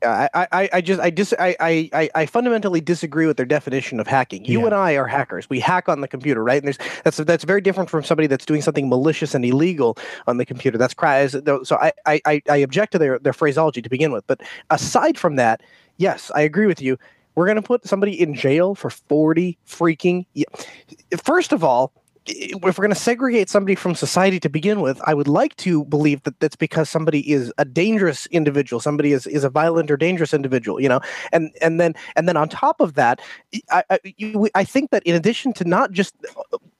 [0.00, 1.56] I, I, I just I dis I,
[1.92, 4.44] I, I fundamentally disagree with their definition of hacking.
[4.44, 4.66] You Yeah.
[4.66, 5.50] and I are hackers.
[5.50, 6.58] We hack on the computer, right?
[6.62, 10.36] And there's that's that's very different from somebody that's doing something malicious and illegal on
[10.36, 10.78] the computer.
[10.78, 11.26] That's cry.
[11.26, 11.40] So
[11.72, 14.24] I, I, I- I object to their, their phraseology to begin with.
[14.28, 15.62] But aside from that,
[15.98, 16.98] yes, I agree with you.
[17.34, 20.26] We're gonna put somebody in jail for forty freaking.
[20.34, 20.46] ye-
[21.22, 21.92] First of all,
[22.28, 25.84] if we're going to segregate somebody from society to begin with, I would like to
[25.86, 29.96] believe that that's because somebody is a dangerous individual, somebody is, is a violent or
[29.96, 31.00] dangerous individual, you know,
[31.32, 33.20] and and then and then on top of that,
[33.70, 33.98] I I,
[34.54, 36.14] I think that in addition to not just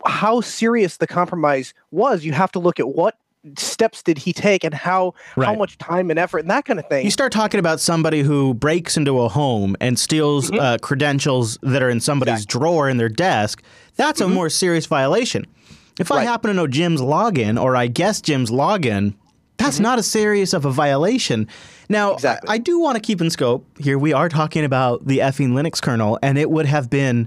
[0.06, 3.16] how serious the compromise was, you have to look at what
[3.56, 6.86] steps did he take and how how much time and effort and that kind of
[6.88, 7.04] thing.
[7.04, 10.60] You start talking about somebody who breaks into a home and steals Mm-hmm.
[10.60, 13.62] uh, credentials that are in somebody's drawer in their desk.
[13.96, 15.46] That's a more serious violation.
[15.98, 16.26] If I Mm-hmm.
[16.26, 19.14] Happen to know Jim's login or I guess Jim's login,
[19.56, 21.48] that's not as serious of a violation.
[21.88, 22.14] Now, Mm-hmm.
[22.16, 22.48] Exactly.
[22.50, 23.98] I, I do want to keep in scope here.
[23.98, 27.26] We are talking about the effing Linux kernel, and it would have been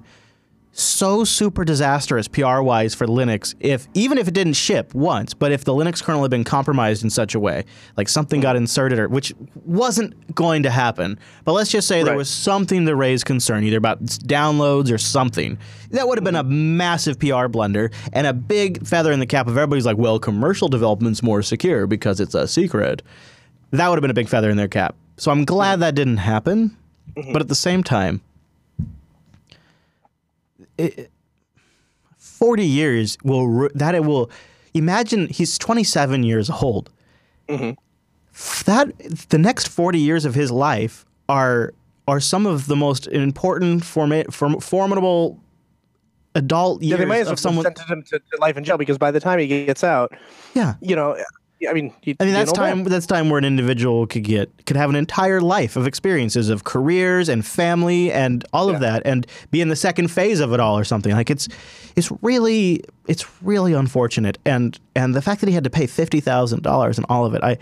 [0.74, 5.52] so super disastrous PR wise for Linux if even if it didn't ship once, but
[5.52, 7.66] if the Linux kernel had been compromised in such a way,
[7.98, 9.34] like something got inserted or which
[9.66, 11.20] wasn't going to happen.
[11.44, 15.58] But let's just say there was something to raise concern, either about downloads or something.
[15.90, 19.48] That would have been a massive PR blunder and a big feather in the cap
[19.48, 23.02] of everybody's like, well, commercial development's more secure because it's a secret.
[23.72, 24.96] That would have been a big feather in their cap.
[25.18, 26.78] So I'm glad that didn't happen.
[27.16, 27.34] Mm-hmm.
[27.34, 28.22] But at the same time,
[32.18, 34.30] 40 years will that it will
[34.74, 36.90] imagine he's 27 years old.
[37.50, 38.98] F- that
[39.30, 41.74] the next 40 years of his life are
[42.08, 45.40] are some of the most important forma- form, formidable
[46.36, 48.64] adult years yeah, they might as well of someone sentence him to, to life in
[48.64, 50.14] jail because by the time he gets out,
[50.54, 50.76] yeah.
[50.82, 51.18] you know,
[51.70, 54.24] I mean, he, I mean you that's know, time that's time where an individual could
[54.24, 58.80] get could have an entire life of experiences of careers and family and all of
[58.80, 61.14] that and be in the second phase of it all or something.
[61.14, 61.48] Like it's
[61.96, 64.38] it's really it's really unfortunate.
[64.46, 67.58] And and the fact that he had to pay $50,000 and all of it I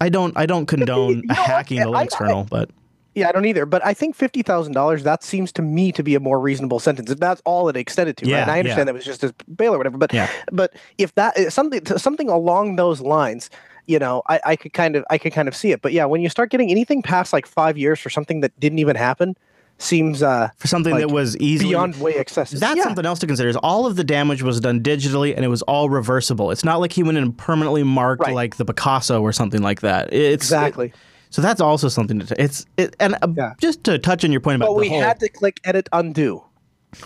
[0.00, 2.70] I don't I don't condone hacking the Linux kernel but
[3.16, 3.66] Yeah, I don't either.
[3.66, 6.78] But I think fifty thousand dollars that seems to me to be a more reasonable
[6.78, 7.10] sentence.
[7.10, 8.42] If that's all it extended to, Yeah, right?
[8.42, 8.84] And I understand yeah.
[8.84, 9.96] that was just a bail or whatever.
[9.98, 10.30] But Yeah.
[10.52, 13.48] but if that is something something along those lines,
[13.86, 15.80] you know, I, I could kind of I could kind of see it.
[15.80, 18.78] But yeah, when you start getting anything past like five years for something that didn't
[18.80, 19.34] even happen,
[19.78, 22.60] seems uh for something like, that was easily beyond way excessive.
[22.60, 22.84] That's yeah.
[22.84, 23.48] something else to consider.
[23.48, 26.50] Is all of the damage was done digitally, and it was all reversible.
[26.50, 28.34] It's not like he went and permanently marked Right.
[28.34, 30.12] like the Picasso or something like that.
[30.12, 30.92] It's Exactly.
[31.30, 32.26] So that's also something to.
[32.26, 33.52] T- it's it, and uh, Yeah.
[33.60, 36.42] just to touch on your point about But we whole had to click edit undo.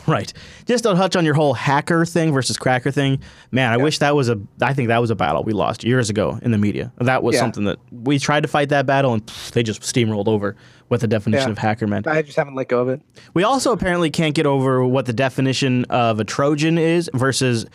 [0.06, 0.32] right.
[0.66, 3.18] Just to touch on your whole hacker thing versus cracker thing.
[3.50, 4.38] Man, I wish that was a.
[4.60, 6.92] I think that was a battle we lost years ago in the media.
[6.98, 7.40] That was Yeah.
[7.40, 10.54] something that we tried to fight that battle, and pff, they just steamrolled over
[10.88, 11.52] what the definition Yeah.
[11.52, 12.06] of hacker meant.
[12.06, 13.00] I just haven't let go of it.
[13.34, 17.66] We also apparently can't get over what the definition of a Trojan is versus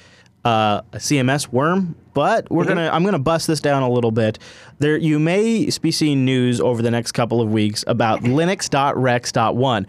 [0.45, 1.95] uh, a CMS worm.
[2.13, 4.39] But we're gonna, I'm gonna bust this down a little bit.
[4.79, 9.85] There, you may be seeing news over the next couple of weeks about Linux.rex.1,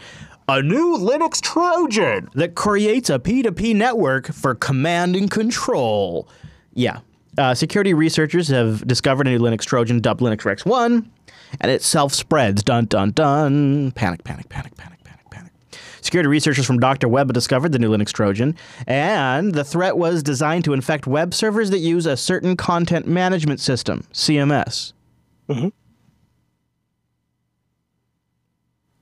[0.48, 6.28] a new Linux Trojan that creates a P2P network for command and control.
[6.74, 7.00] Yeah.
[7.38, 11.10] Uh, security researchers have discovered a new Linux Trojan dubbed Linux Rex 1,
[11.60, 12.62] and it self spreads.
[12.64, 13.92] Dun, dun, dun.
[13.92, 14.95] Panic, panic, panic, panic.
[16.06, 17.08] Security researchers from Dr.
[17.08, 18.54] Web discovered the new Linux Trojan,
[18.86, 23.58] and the threat was designed to infect web servers that use a certain content management
[23.58, 24.92] system, CMS.
[25.48, 25.70] Mm-hmm.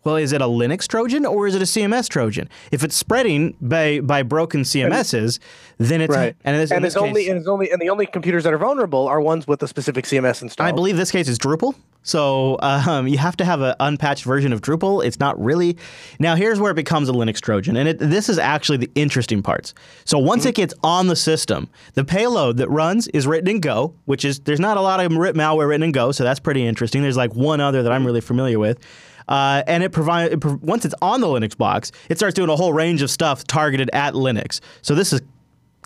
[0.04, 2.48] Well, is it a Linux Trojan or is it a CMS Trojan?
[2.70, 5.38] If it's spreading by by broken CMSs,
[5.78, 6.36] then it's Right.
[6.44, 9.08] and this, And it's only and it's only and the only computers that are vulnerable
[9.08, 10.68] are ones with a specific CMS installed.
[10.68, 11.74] I believe this case is Drupal.
[12.06, 15.02] So um, you have to have an unpatched version of Drupal.
[15.02, 15.78] It's not really.
[16.18, 19.42] Now here's where it becomes a Linux Trojan, and it, this is actually the interesting
[19.42, 19.72] parts.
[20.04, 23.94] So once it gets on the system, the payload that runs is written in Go,
[24.04, 27.00] which is there's not a lot of malware written in Go, so that's pretty interesting.
[27.00, 28.78] There's like one other that I'm really familiar with.
[29.28, 32.50] Uh, and it provides it, prov- once it's on the Linux box, it starts doing
[32.50, 34.60] a whole range of stuff targeted at Linux.
[34.82, 35.22] So this is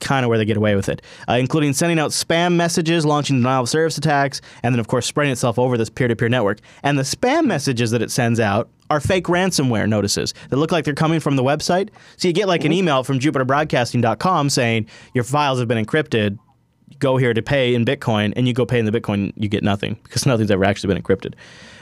[0.00, 3.36] kind of where they get away with it, uh, including sending out spam messages, launching
[3.36, 6.28] denial of service attacks, and then, of course, spreading itself over this peer to peer
[6.28, 6.60] network.
[6.82, 10.84] And the spam messages that it sends out are fake ransomware notices that look like
[10.84, 11.90] they're coming from the website.
[12.16, 16.38] So you get like an email from JupiterBroadcasting.com saying your files have been encrypted.
[16.98, 19.62] Go here to pay in Bitcoin, and you go pay in the Bitcoin, you get
[19.62, 21.34] nothing because nothing's ever actually been encrypted.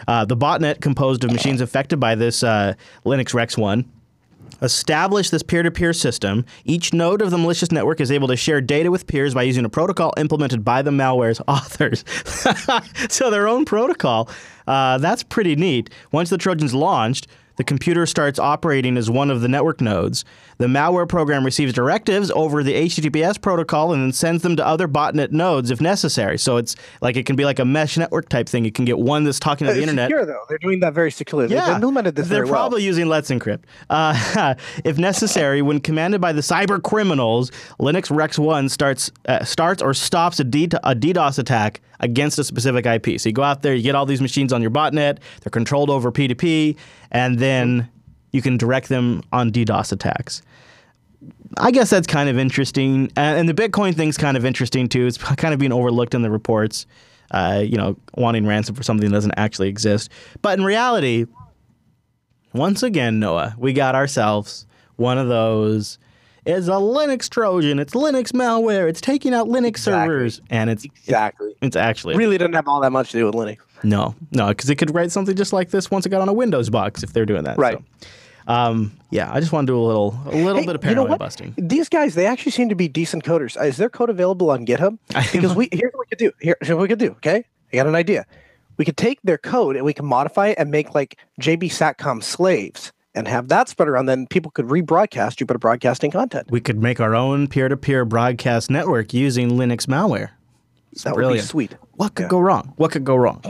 [0.08, 3.84] Uh, the botnet composed of machines affected by this uh, Linux Rex 1
[4.62, 6.44] established this peer-to-peer system.
[6.64, 9.64] Each node of the malicious network is able to share data with peers by using
[9.64, 12.04] a protocol implemented by the malware's authors.
[13.08, 14.28] so their own protocol.
[14.66, 15.90] Uh, that's pretty neat.
[16.12, 20.24] Once the Trojan's launched, the computer starts operating as one of the network nodes.
[20.58, 24.88] The malware program receives directives over the HTTPS protocol and then sends them to other
[24.88, 26.38] botnet nodes if necessary.
[26.38, 28.64] So it's like it can be like a mesh network type thing.
[28.64, 30.08] You can get one that's talking to the It's internet.
[30.10, 30.40] secure though.
[30.48, 31.52] They're doing that very securely.
[31.54, 32.60] Yeah, They've implemented this They're very well.
[32.62, 33.60] probably using Let's Encrypt.
[33.90, 39.82] Uh, if necessary, when commanded by the cyber criminals, Linux Rex One starts uh, starts
[39.82, 43.20] or stops a, D- a DDoS attack against a specific IP.
[43.20, 45.18] So you go out there, you get all these machines on your botnet.
[45.40, 46.76] They're controlled over P2P,
[47.10, 47.88] and then
[48.32, 50.42] you can direct them on DDoS attacks.
[51.58, 55.06] I guess that's kind of interesting, and, the Bitcoin thing's kind of interesting too.
[55.06, 56.86] It's kind of being overlooked in the reports.
[57.32, 60.12] Uh, you know, wanting ransom for something that doesn't actually exist.
[60.42, 61.26] But in reality,
[62.52, 65.98] once again, Noah, we got ourselves one of those.
[66.46, 67.78] It's a Linux Trojan.
[67.78, 68.88] It's Linux malware.
[68.88, 69.92] It's taking out Linux Exactly.
[70.14, 71.54] servers, and it's exactly.
[71.60, 73.58] it's actually Really doesn't have all that much to do with Linux.
[73.82, 76.32] no, no, because it could write something just like this once it got on a
[76.32, 77.58] Windows box if they're doing that.
[77.58, 77.78] Right.
[77.78, 78.14] So,
[78.52, 80.94] um, yeah, I just want to do a little a little Hey, bit of you
[80.94, 81.52] know busting.
[81.58, 83.56] These guys, they actually seem to be decent coders.
[83.60, 84.98] Uh, Is their code available on GitHub?
[85.32, 86.30] Because we here's what we could do.
[86.40, 87.10] Here- Here's what we could do.
[87.12, 88.24] Okay, I got an idea.
[88.76, 92.22] We could take their code and we can modify it and make like JB Satcom
[92.22, 94.06] slaves and have that spread around.
[94.06, 96.48] Then people could rebroadcast Jupiter Broadcasting content.
[96.50, 100.28] We could make our own peer-to-peer broadcast network using Linux malware.
[101.02, 101.74] that would be sweet.
[101.94, 102.74] What could go wrong?
[102.76, 103.42] What could go wrong?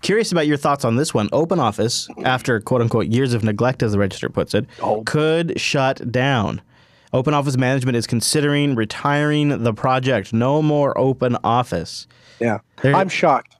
[0.00, 1.28] Curious about your thoughts on this one.
[1.30, 5.02] OpenOffice, after quote unquote years of neglect, as the register puts it, Oh.
[5.04, 6.60] could shut down.
[7.12, 10.32] OpenOffice management is considering retiring the project.
[10.32, 12.06] No more OpenOffice.
[12.40, 13.56] Yeah, There- I'm shocked.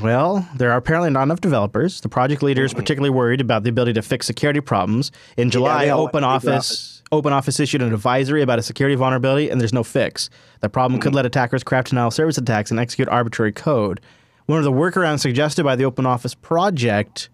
[0.00, 2.00] Well, there are apparently not enough developers.
[2.00, 2.78] The project leader is hmm.
[2.78, 5.12] particularly worried about the ability to fix security problems.
[5.36, 9.84] In July, want OpenOffice OpenOffice issued an advisory about a security vulnerability, and there's no
[9.84, 10.30] fix.
[10.60, 11.16] The problem could hmm.
[11.16, 14.00] let attackers craft denial of service attacks and execute arbitrary code.
[14.46, 17.28] One of the workarounds suggested by the OpenOffice project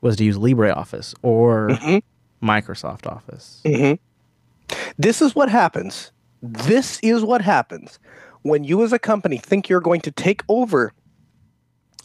[0.00, 2.46] was to use LibreOffice or mm-hmm.
[2.46, 3.62] Microsoft Office.
[3.64, 4.74] Mm-hmm.
[4.96, 6.12] This is what happens.
[6.40, 7.98] This is what happens
[8.42, 10.92] when you, as a company, think you're going to take over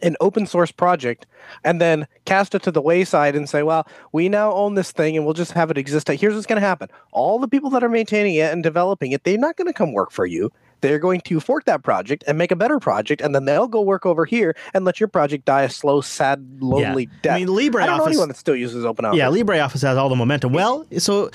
[0.04, 1.26] an open source project
[1.64, 5.16] and then cast it to the wayside and say, well, we now own this thing
[5.16, 6.08] and we'll just have it exist.
[6.08, 9.24] Here's what's going to happen all the people that are maintaining it and developing it,
[9.24, 10.52] they're not going to come work for you.
[10.82, 13.82] They're going to fork that project and make a better project, and then they'll go
[13.82, 17.36] work over here and let your project die a slow, sad, lonely death.
[17.36, 19.16] I mean, I don't know LibreOffice- anyone that still uses OpenOffice.
[19.16, 20.54] Yeah, LibreOffice has all the momentum.
[20.54, 21.30] Well, so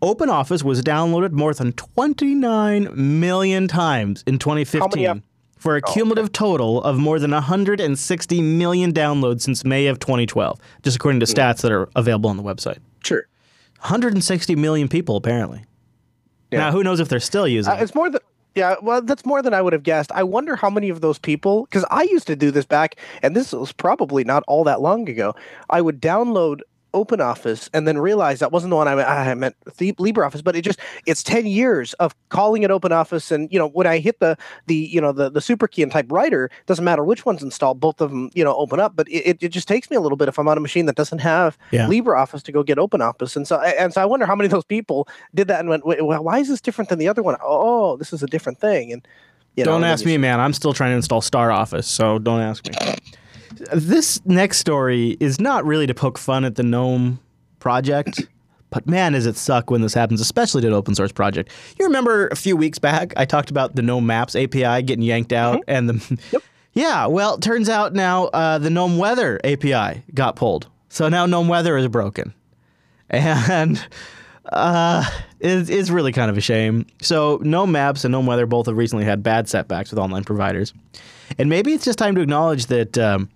[0.00, 2.88] OpenOffice was downloaded more than 29
[3.20, 5.22] million times in 2015 have-
[5.66, 10.94] for a cumulative total of more than 160 million downloads since May of 2012, just
[10.96, 12.78] according to stats that are available on the website.
[13.02, 13.26] sure.
[13.80, 15.64] 160 million people, apparently.
[16.52, 16.60] Yeah.
[16.60, 17.82] Now, who knows if they're still using Uh, it?
[17.82, 18.20] it's more than
[18.54, 18.76] yeah.
[18.80, 20.10] Well, that's more than I would have guessed.
[20.12, 23.34] I wonder how many of those people, because I used to do this back, and
[23.36, 25.34] this was probably not all that long ago.
[25.68, 26.60] I would download
[26.96, 30.56] OpenOffice and then realize that wasn't the one I, meant- I meant the LibreOffice, but
[30.56, 34.20] it just it's ten years of calling it OpenOffice, and you know when I hit
[34.20, 37.42] the the you know the the super key and type writer, doesn't matter which one's
[37.42, 40.00] installed, both of them you know open up, but it, it just takes me a
[40.00, 41.86] little bit if I'm on a machine that doesn't have Yeah.
[41.86, 44.64] LibreOffice to go get OpenOffice, and so and so I wonder how many of those
[44.64, 47.36] people did that and went, Wait, well, why is this different than the other one?
[47.42, 49.06] Oh, oh this is a different thing, and
[49.56, 50.38] you know, Don't ask me, man.
[50.38, 52.74] I'm still trying to install Star Office, so don't ask me.
[53.72, 57.18] This next story is not really to poke fun at the GNOME
[57.58, 58.22] project,
[58.70, 61.50] but man, does it suck when this happens, especially to an open source project.
[61.78, 65.32] You remember a few weeks back, I talked about the GNOME Maps API getting yanked
[65.32, 66.42] out, and the
[66.72, 71.48] yeah, well, turns out now uh, the GNOME Weather API got pulled, so now GNOME
[71.48, 72.34] Weather is broken,
[73.08, 73.86] and
[74.52, 75.04] uh,
[75.40, 76.86] it's, it's really kind of a shame.
[77.00, 80.74] So GNOME Maps and GNOME Weather both have recently had bad setbacks with online providers,
[81.38, 83.30] and maybe it's just time to acknowledge that um,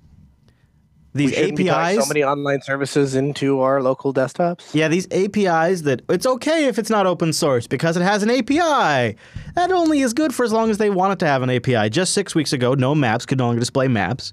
[1.13, 2.05] these we shouldn't be APIs.
[2.05, 4.75] so many online services into our local desktops.
[4.75, 8.31] yeah, these APIs that it's okay if it's not open source because it has an
[8.31, 9.17] API.
[9.55, 11.91] That only is good for as long as they want it to have an API.
[11.91, 14.33] Just six weeks ago, GNOME Maps could no longer display maps.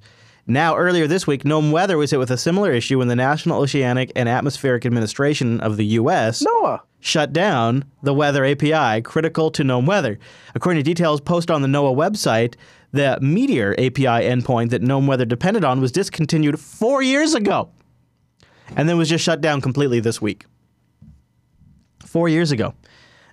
[0.49, 3.59] Now, earlier this week, GNOME Weather was hit with a similar issue when the National
[3.61, 6.41] Oceanic and Atmospheric Administration of the U.S.
[6.41, 10.17] NOAA, shut down the Weather API critical to GNOME Weather.
[10.55, 12.55] According to details posted on the NOAA website,
[12.97, 17.69] the METAR API endpoint that GNOME Weather depended on was discontinued four years ago
[18.75, 20.45] and then was just shut down completely this week.
[22.05, 22.73] Four years ago.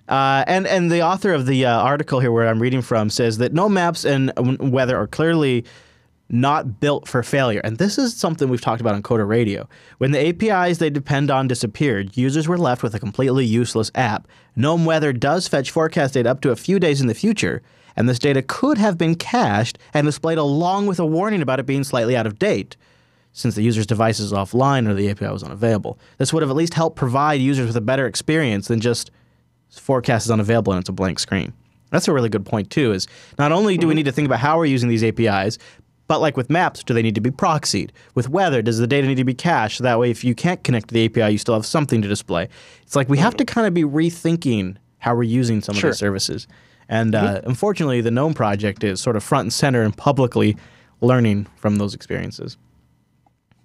[0.07, 3.39] Uh, and, and the author of the uh, article here, where I'm reading from, says
[3.39, 5.65] that GNOME Maps and Weather are clearly
[6.29, 7.61] not built for failure.
[7.63, 9.67] And this is something we've talked about on Coder Radio.
[9.99, 14.27] When the APIs they depend on disappeared, users were left with a completely useless app.
[14.55, 17.61] GNOME Weather does fetch forecast data up to a few days in the future,
[17.95, 21.65] and this data could have been cached and displayed along with a warning about it
[21.65, 22.75] being slightly out of date.
[23.33, 26.55] Since the user's device is offline or the API was unavailable, this would have at
[26.55, 29.11] least helped provide users with a better experience than just
[29.69, 31.51] forecast is unavailable and it's a blank screen.
[31.91, 32.93] That's a really good point too.
[32.93, 33.97] Is not only do we mm-hmm.
[33.97, 35.57] need to think about how we're using these APIs,
[36.07, 37.89] but like with maps, do they need to be proxied?
[38.13, 39.77] With weather, does the data need to be cached?
[39.77, 42.07] So that way, if you can't connect to the API, you still have something to
[42.07, 42.47] display.
[42.83, 43.37] It's like we have mm-hmm.
[43.39, 45.89] to kind of be rethinking how we're using some Sure.
[45.89, 46.47] of these services.
[46.87, 50.55] And uh, unfortunately, the GNOME project is sort of front and center and publicly
[51.01, 52.57] learning from those experiences.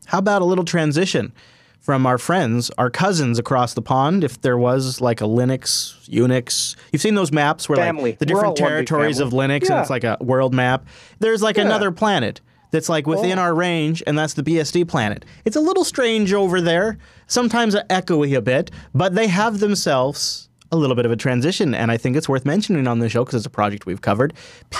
[0.07, 1.33] How about a little transition
[1.79, 4.25] from our friends, our cousins across the pond?
[4.25, 8.11] If there was like a Linux, Unix, you've seen those maps where Family.
[8.13, 9.31] like the We're different territories of.
[9.33, 10.87] Linux, and it's like a world map.
[11.21, 11.65] There's like Yeah.
[11.67, 12.41] another planet
[12.73, 13.43] that's like within Oh.
[13.43, 15.25] our range, and that's the BSD planet.
[15.45, 20.77] It's a little strange over there, sometimes echoey a bit, but they have themselves a
[20.77, 23.37] little bit of a transition, and I think it's worth mentioning on the show because
[23.37, 24.33] it's a project we've covered.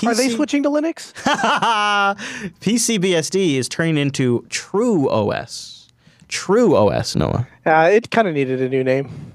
[0.05, 1.13] Are they switching to Linux?
[2.61, 5.89] PCBSD is turning into True OS.
[6.27, 7.47] True OS, Noah.
[7.65, 9.33] Uh, it kind of needed a new name.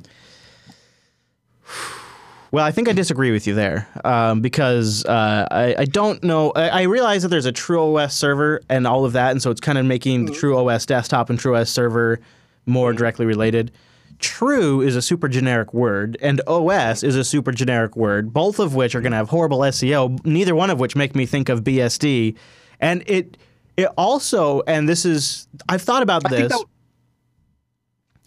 [2.52, 6.52] Well, I think I disagree with you there um, because uh, I, I don't know.
[6.52, 9.50] I, I realize that there's a True OS server and all of that, and so
[9.50, 12.18] it's kind of making the True OS desktop and True OS server
[12.64, 13.72] more directly related.
[14.18, 18.74] True is a super generic word, and OS is a super generic word, both of
[18.74, 21.62] which are going to have horrible SEO, neither one of which make me think of
[21.64, 22.34] BSD.
[22.80, 23.36] And it
[23.76, 26.64] it also, and this is, I've thought about I this that-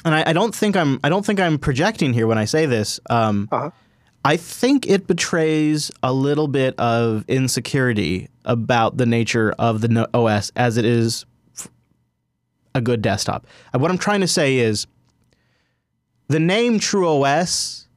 [0.05, 2.65] and I, I don't think I'm I don't think I'm projecting here when I say
[2.65, 2.99] this.
[3.09, 3.71] Um, Uh-huh.
[4.25, 10.51] I think it betrays a little bit of insecurity about the nature of the OS
[10.57, 11.25] as it is
[12.75, 13.47] a good desktop.
[13.73, 14.87] What I'm trying to say is
[16.29, 17.87] the name True OS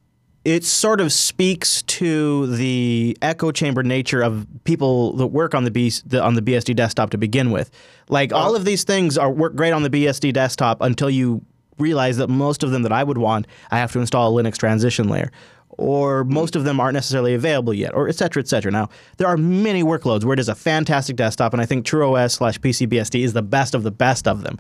[0.45, 5.70] it sort of speaks to the echo chamber nature of people that work on the,
[5.70, 7.70] B, the on the BSD desktop to begin with.
[8.09, 8.37] Like oh.
[8.37, 11.43] all of these things are work great on the BSD desktop until you
[11.78, 14.57] realize that most of them that I would want, I have to install a Linux
[14.57, 15.30] transition layer.
[15.78, 18.70] Or most of them aren't necessarily available yet, or et cetera, et cetera.
[18.70, 22.33] Now, there are many workloads where it is a fantastic desktop, and I think TrueOS
[22.33, 24.59] slash PCBSD is the best of the best of them.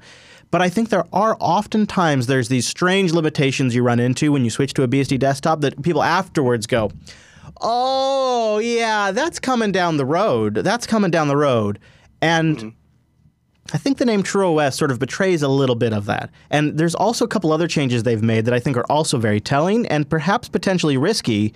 [0.52, 4.50] But I think there are oftentimes there's these strange limitations you run into when you
[4.50, 6.90] switch to a BSD desktop that people afterwards go,
[7.60, 10.56] "Oh yeah, that's coming down the road.
[10.56, 11.78] That's coming down the road,"
[12.20, 12.68] and mm-hmm.
[13.72, 16.30] I think the name TrueOS sort of betrays a little bit of that.
[16.50, 19.40] And there's also a couple other changes they've made that I think are also very
[19.40, 21.54] telling and perhaps potentially risky,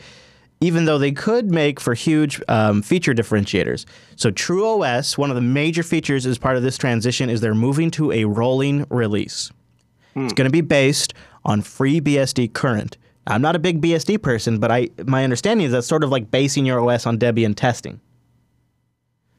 [0.60, 3.84] even though they could make for huge um, feature differentiators.
[4.16, 7.90] So TrueOS, one of the major features as part of this transition is they're moving
[7.92, 9.50] to a rolling release.
[10.14, 11.12] It's going to be based
[11.44, 12.96] on FreeBSD current.
[13.26, 16.30] I'm not a big BSD person, but I my understanding is that's sort of like
[16.30, 18.00] basing your OS on Debian testing.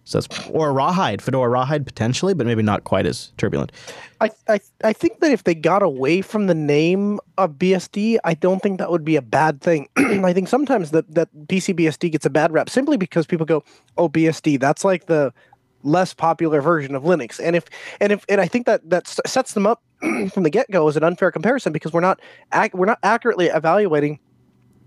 [0.07, 3.73] So that's, or Rawhide, Fedora Rawhide potentially, but maybe not quite as turbulent.
[4.21, 8.33] I, I I think that if they got away from the name of BSD, I
[8.33, 9.89] don't think that would be a bad thing.
[9.97, 13.65] I think sometimes that that PCBSD gets a bad rep simply because people go,
[13.97, 15.33] "Oh, BSD, that's like the
[15.83, 17.65] less popular version of Linux." And if
[17.99, 19.83] and if and I think that that sets them up
[20.31, 22.21] from the get go as an unfair comparison because we're not
[22.53, 24.19] ac- we're not accurately evaluating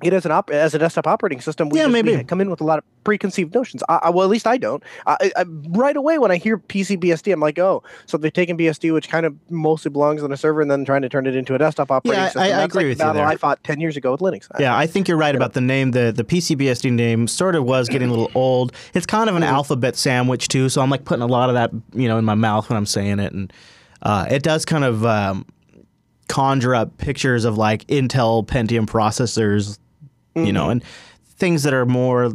[0.03, 1.69] it as an op- as a desktop operating system.
[1.69, 2.25] We Yeah, just- we maybe.
[2.25, 3.83] come in with a lot of preconceived notions.
[3.89, 4.83] I, I, well, at least I don't.
[5.07, 8.93] I, I, right away when I hear PCBSD, I'm like, oh, so they've taken BSD,
[8.93, 11.55] which kind of mostly belongs on a server, and then trying to turn it into
[11.55, 12.43] a desktop operating I- system.
[12.43, 13.27] I That's agree like with the you battle there.
[13.27, 14.49] I fought ten years ago with Linux.
[14.59, 15.93] Yeah, I think you're right about the name.
[15.93, 18.73] The the PCBSD name sort of was getting a little old.
[18.95, 21.71] It's kind of an alphabet sandwich too, so I'm like putting a lot of that,
[21.95, 23.53] you know, in my mouth when I'm saying it, and
[24.03, 25.47] uh, it does kind of um,
[26.29, 29.79] conjure up pictures of like Intel Pentium processors,
[30.35, 30.83] you know, and
[31.37, 32.33] things that are more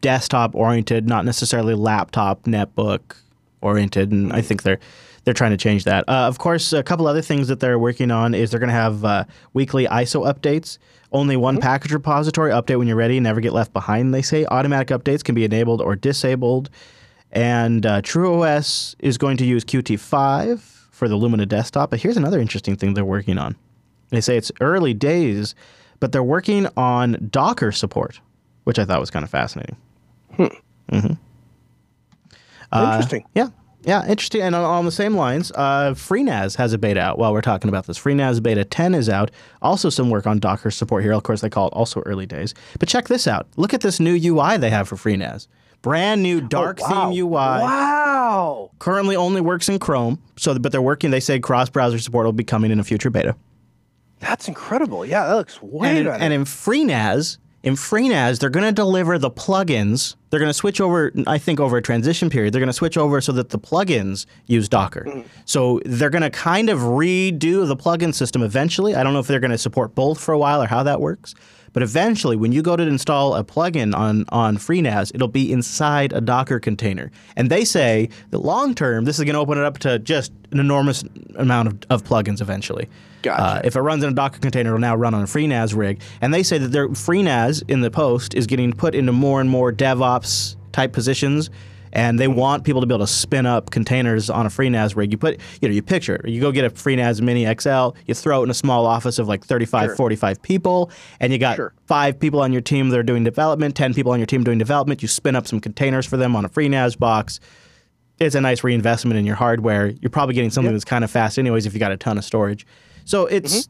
[0.00, 3.16] desktop oriented, not necessarily laptop netbook
[3.60, 4.12] oriented.
[4.12, 4.80] And I think they're
[5.24, 6.08] they're trying to change that.
[6.08, 8.74] Uh, of course, a couple other things that they're working on is they're going to
[8.74, 10.78] have uh, weekly ISO updates.
[11.12, 13.20] Only one package repository update when you're ready.
[13.20, 14.14] Never get left behind.
[14.14, 16.70] They say automatic updates can be enabled or disabled.
[17.32, 21.90] And uh, TrueOS is going to use Qt5 for the Lumina desktop.
[21.90, 23.56] But here's another interesting thing they're working on.
[24.10, 25.54] They say it's early days,
[26.00, 28.20] but they're working on Docker support,
[28.64, 29.76] which I thought was kind of fascinating.
[30.34, 30.44] Hmm.
[30.90, 31.12] Mm-hmm.
[32.72, 33.24] Uh, interesting.
[33.34, 33.48] Yeah.
[33.82, 34.42] Yeah, interesting.
[34.42, 37.86] And on, the same lines, uh, FreeNAS has a beta out while we're talking about
[37.86, 37.98] this.
[37.98, 39.30] FreeNAS Beta 10 is out.
[39.62, 41.12] Also, some work on Docker support here.
[41.12, 42.52] Of course, they call it also early days.
[42.78, 43.46] But check this out.
[43.56, 45.48] Look at this new UI they have for FreeNAS.
[45.80, 47.10] Brand new oh, dark Oh, wow.
[47.10, 47.30] theme UI.
[47.30, 48.70] Wow.
[48.80, 51.10] Currently only works in Chrome, so but they're working.
[51.10, 53.34] They say cross-browser support will be coming in a future beta.
[54.20, 55.04] That's incredible.
[55.04, 56.22] Yeah, that looks way And in, better.
[56.22, 60.16] and in FreeNAS, in FreeNAS, they're going to deliver the plugins.
[60.30, 62.54] They're going to switch over, I think, over a transition period.
[62.54, 65.04] They're going to switch over so that the plugins use Docker.
[65.06, 65.20] Mm-hmm.
[65.44, 68.94] So they're going to kind of redo the plugin system eventually.
[68.94, 71.00] I don't know if they're going to support both for a while or how that
[71.00, 71.34] works.
[71.72, 76.12] But eventually, when you go to install a plugin on, on FreeNAS, it'll be inside
[76.12, 77.10] a Docker container.
[77.36, 80.32] And they say that long term, this is going to open it up to just
[80.50, 81.04] an enormous
[81.36, 82.88] amount of, of plugins eventually.
[83.22, 83.42] Gotcha.
[83.42, 86.00] Uh, if it runs in a Docker container, it'll now run on a FreeNAS rig.
[86.20, 89.48] And they say that their FreeNAS in the post is getting put into more and
[89.48, 91.50] more DevOps type positions.
[91.92, 95.10] And they want people to be able to spin up containers on a FreeNAS rig.
[95.12, 96.28] You put, you know, you picture, it.
[96.30, 99.28] you go get a FreeNAS Mini XL, you throw it in a small office of
[99.28, 99.96] like 35, Sure.
[99.96, 101.72] 45 people, and you got Sure.
[101.86, 104.58] five people on your team that are doing development, 10 people on your team doing
[104.58, 105.02] development.
[105.02, 107.40] You spin up some containers for them on a FreeNAS box
[108.20, 109.86] it's a nice reinvestment in your hardware.
[109.88, 112.24] You're probably getting something that's kind of fast, anyways, if you got a ton of
[112.24, 112.66] storage.
[113.06, 113.66] So it's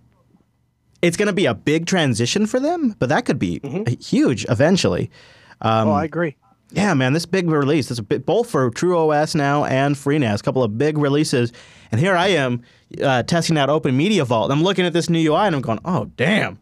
[1.03, 3.61] it's going to be a big transition for them, but that could be
[4.01, 5.11] huge eventually.
[5.63, 6.37] Um, oh, I agree.
[6.73, 7.91] Yeah, man, this big release.
[7.91, 10.41] It's a bit, both for True OS now and FreeNAS.
[10.41, 11.53] A couple of big releases,
[11.91, 12.63] and here I am
[13.03, 14.53] uh, testing out Open Media Vault.
[14.53, 16.59] I'm looking at this new UI, and I'm going, "Oh, damn!"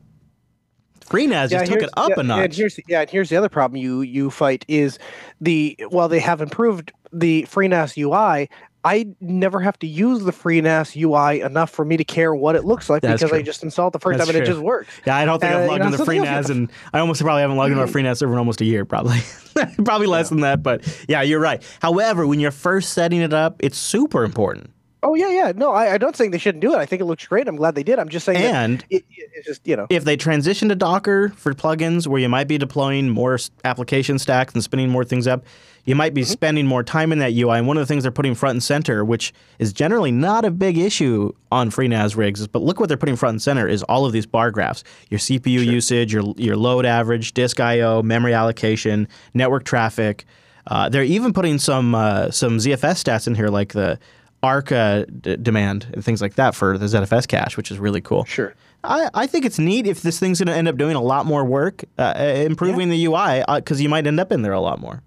[1.09, 2.45] FreeNAS just took it up yeah, a notch.
[2.45, 4.99] And here's yeah, and here's the other problem you you fight is
[5.41, 8.51] the while they have improved the FreeNAS UI,
[8.85, 12.65] I never have to use the FreeNAS UI enough for me to care what it
[12.65, 14.61] looks like That's because I just installed it the first That's time and it just
[14.63, 14.89] works.
[15.07, 17.21] Yeah, I don't think Uh, I've you logged know, into you FreeNAS, and I almost
[17.21, 19.19] probably haven't logged into a FreeNAS server in almost a year, probably.
[19.85, 21.63] probably less than that, but yeah, you're right.
[21.83, 24.71] However, when you're first setting it up, it's super important.
[25.01, 25.53] Oh yeah, yeah.
[25.55, 26.77] No, I, I don't think they shouldn't do it.
[26.77, 27.47] I think it looks great.
[27.47, 28.01] I'm glad they did.
[28.01, 31.29] I'm just saying And it, it- it's just you know if they transition to Docker
[31.37, 35.45] for plugins where you might be deploying more application stacks and spinning more things up,
[35.89, 36.15] you might Mm-hmm.
[36.15, 37.59] be spending more time in that UI.
[37.59, 40.51] And one of the things they're putting front and center, which is generally not a
[40.51, 44.05] big issue on FreeNAS rigs, but look what they're putting front and center is all
[44.07, 49.09] of these bar graphs: your CPU usage, your your load average, disk I/O, memory allocation,
[49.35, 50.25] network traffic.
[50.67, 53.99] Uh, they're even putting some uh, some ZFS stats in here, like the
[54.43, 58.01] ARC uh, d- demand and things like that for the ZFS cache, which is really
[58.03, 58.25] cool.
[58.25, 58.55] sure.
[58.85, 61.27] I, I think it's neat if this thing's going to end up doing a lot
[61.27, 64.61] more work, uh, uh, improving the UI, because you might end up in there a
[64.61, 65.03] lot more.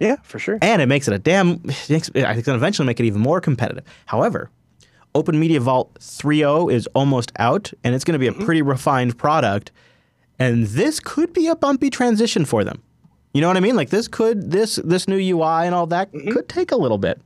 [0.00, 0.58] Yeah, for sure.
[0.60, 3.20] And it makes it a damn, I think it's going to eventually make it even
[3.20, 3.84] more competitive.
[4.06, 4.50] However,
[5.14, 9.16] Open Media Vault 3.0 is almost out, and it's going to be a pretty refined
[9.16, 9.70] product.
[10.38, 12.82] And this could be a bumpy transition for them.
[13.32, 13.76] You know what I mean?
[13.76, 17.20] Like this could this this new UI and all that could take a little bit.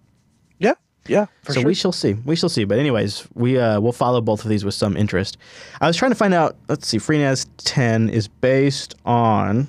[0.58, 0.72] Yeah,
[1.06, 1.66] yeah, for so sure.
[1.66, 2.14] we shall see.
[2.14, 2.64] We shall see.
[2.64, 5.36] But anyways, we uh, we'll follow both of these with some interest.
[5.80, 6.56] I was trying to find out.
[6.68, 6.98] Let's see.
[6.98, 9.68] FreeNAS 10 is based on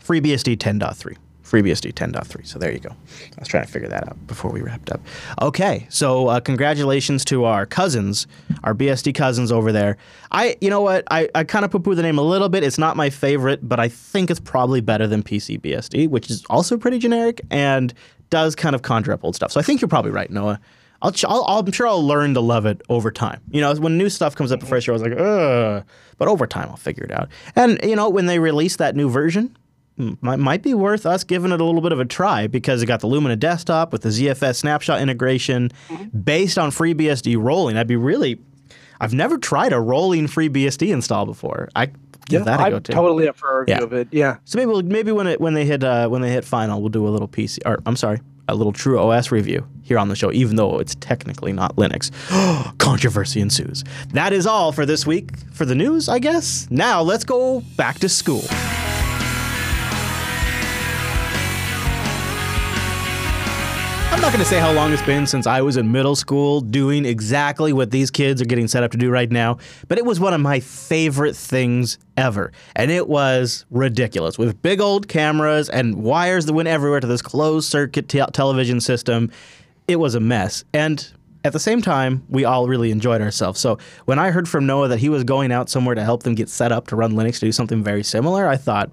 [0.00, 1.16] FreeBSD 10.3.
[1.52, 2.46] FreeBSD 10.3.
[2.46, 2.88] So there you go.
[2.90, 5.02] I was trying to figure that out before we wrapped up.
[5.42, 8.26] Okay, so uh, congratulations to our cousins,
[8.64, 9.98] our BSD cousins over there.
[10.30, 11.04] I, you know what?
[11.10, 12.64] I, I kind of poo-poo the name a little bit.
[12.64, 16.78] It's not my favorite, but I think it's probably better than PCBSD, which is also
[16.78, 17.92] pretty generic and
[18.30, 19.52] does kind of conjure up old stuff.
[19.52, 20.58] So I think you're probably right, Noah.
[21.02, 23.42] I'll, ch- I'll, I'm sure I'll learn to love it over time.
[23.50, 25.84] You know, when new stuff comes up the first year, I was like, ugh.
[26.16, 27.28] But over time, I'll figure it out.
[27.56, 29.54] And, you know, when they release that new version,
[29.96, 32.86] might, might be worth us giving it a little bit of a try because it
[32.86, 35.70] got the Lumina desktop with the ZFS snapshot integration
[36.24, 37.76] based on FreeBSD rolling.
[37.76, 38.40] I'd be really,
[39.00, 41.68] I've never tried a rolling FreeBSD install before.
[41.76, 41.90] I
[42.28, 42.92] give that a I'm go too.
[42.92, 43.82] totally up for a review Yeah.
[43.82, 44.08] of it.
[44.12, 44.36] Yeah.
[44.44, 46.88] So maybe we'll, maybe when it when they hit uh, when they hit final, we'll
[46.88, 50.16] do a little PC or I'm sorry, a little True OS review here on the
[50.16, 52.10] show, even though it's technically not Linux.
[52.78, 53.84] Controversy ensues.
[54.14, 56.66] That is all for this week for the news, I guess.
[56.70, 58.42] Now let's go back to school.
[64.22, 67.04] Not going to say how long it's been since I was in middle school doing
[67.04, 69.58] exactly what these kids are getting set up to do right now,
[69.88, 72.52] but it was one of my favorite things ever.
[72.76, 77.20] And it was ridiculous with big old cameras and wires that went everywhere to this
[77.20, 79.32] closed circuit te- television system.
[79.88, 80.62] It was a mess.
[80.72, 81.04] And
[81.42, 83.58] at the same time, we all really enjoyed ourselves.
[83.58, 86.36] So when I heard from Noah that he was going out somewhere to help them
[86.36, 88.92] get set up to run Linux to do something very similar, I thought,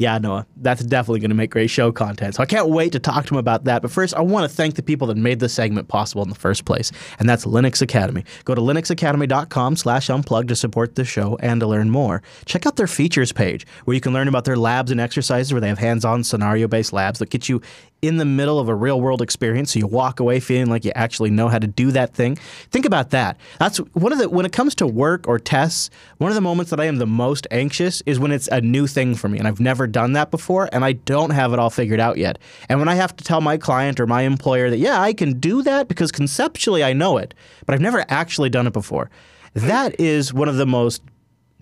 [0.00, 2.34] yeah, Noah, that's definitely going to make great show content.
[2.34, 3.82] So I can't wait to talk to him about that.
[3.82, 6.34] But first, I want to thank the people that made this segment possible in the
[6.34, 8.24] first place, and that's Linux Academy.
[8.46, 12.22] Go to linuxacademy.com slash unplug to support the show and to learn more.
[12.46, 15.60] Check out their features page, where you can learn about their labs and exercises, where
[15.60, 17.60] they have hands-on scenario-based labs that get you
[18.02, 19.72] in the middle of a real world experience.
[19.72, 22.36] So you walk away feeling like you actually know how to do that thing.
[22.70, 23.36] Think about that.
[23.58, 26.70] That's one of the when it comes to work or tests one of the moments
[26.70, 29.46] that i am the most anxious is when it's a new thing for me and
[29.48, 32.38] i've never done that before and i don't have it all figured out yet.
[32.68, 35.38] And when i have to tell my client or my employer that yeah i can
[35.38, 37.34] do that because conceptually i know it
[37.66, 39.10] but i've never actually done it before
[39.54, 41.02] that is one of the most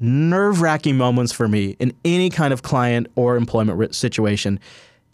[0.00, 4.60] nerve wracking moments for me in any kind of client or employment situation.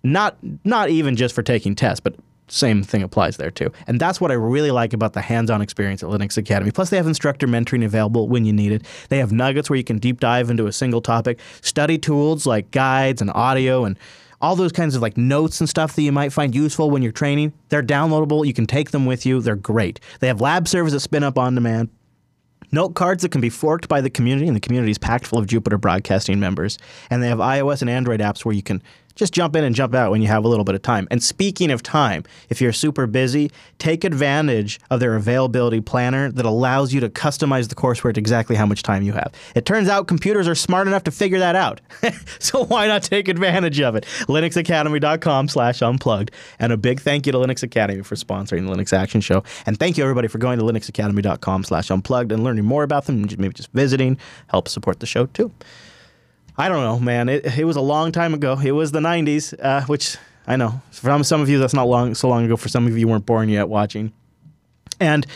[0.05, 2.15] Not not even just for taking tests, but
[2.49, 3.73] same thing applies there too.
[3.87, 6.71] And that's what I really like about the hands-on experience at Linux Academy.
[6.71, 8.85] Plus they have instructor mentoring available when you need it.
[9.09, 12.71] They have nuggets where you can deep dive into a single topic, study tools like
[12.71, 13.99] guides and audio and
[14.43, 17.13] all those kinds of like notes and stuff that you might find useful when you're
[17.13, 17.55] training.
[17.71, 18.47] They're downloadable.
[18.47, 19.41] You can take them with you.
[19.41, 20.01] They're great.
[20.21, 21.89] They have lab servers that spin up on demand.
[22.71, 25.39] Note cards that can be forked by the community, and the community is packed full
[25.39, 26.77] of Jupiter Broadcasting members.
[27.09, 28.83] And they have iOS and Android apps where you can
[29.15, 31.07] just jump in and jump out when you have a little bit of time.
[31.11, 36.45] And speaking of time, if you're super busy, take advantage of their availability planner that
[36.45, 39.33] allows you to customize the coursework to exactly how much time you have.
[39.55, 41.81] It turns out computers are smart enough to figure that out.
[42.39, 44.05] so why not take advantage of it?
[44.29, 46.31] linuxacademy.com slash unplugged.
[46.59, 49.45] And a big thank you to Linux Academy for sponsoring the Linux Action Show.
[49.67, 53.23] And thank you everybody for going to linuxacademy.com slash unplugged and learning more about them,
[53.23, 55.53] maybe just visiting, help support the show too.
[56.57, 57.29] I don't know, man.
[57.29, 58.59] It, it was a long time ago.
[58.59, 62.15] It was the 90s, uh, which I know for some of you that's not long
[62.15, 62.57] so long ago.
[62.57, 64.13] For some of you, you weren't born yet watching.
[65.01, 65.27] And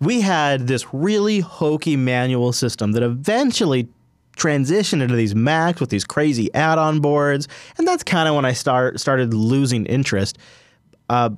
[0.00, 3.88] we had this really hokey manual system that eventually
[4.36, 8.52] transitioned into these Macs with these crazy add-on boards, and that's kind of when I
[8.52, 10.38] start started losing interest.
[11.08, 11.30] Uh,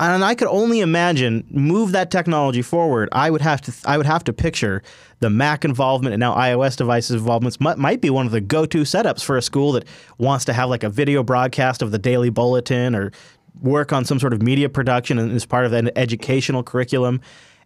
[0.00, 3.08] and I could only imagine move that technology forward.
[3.12, 4.82] I would have to I would have to picture
[5.20, 8.82] the Mac involvement and now iOS devices involvements might, might be one of the go-to
[8.82, 9.84] setups for a school that
[10.18, 13.12] wants to have like a video broadcast of the daily bulletin or
[13.60, 17.20] work on some sort of media production as part of an educational curriculum.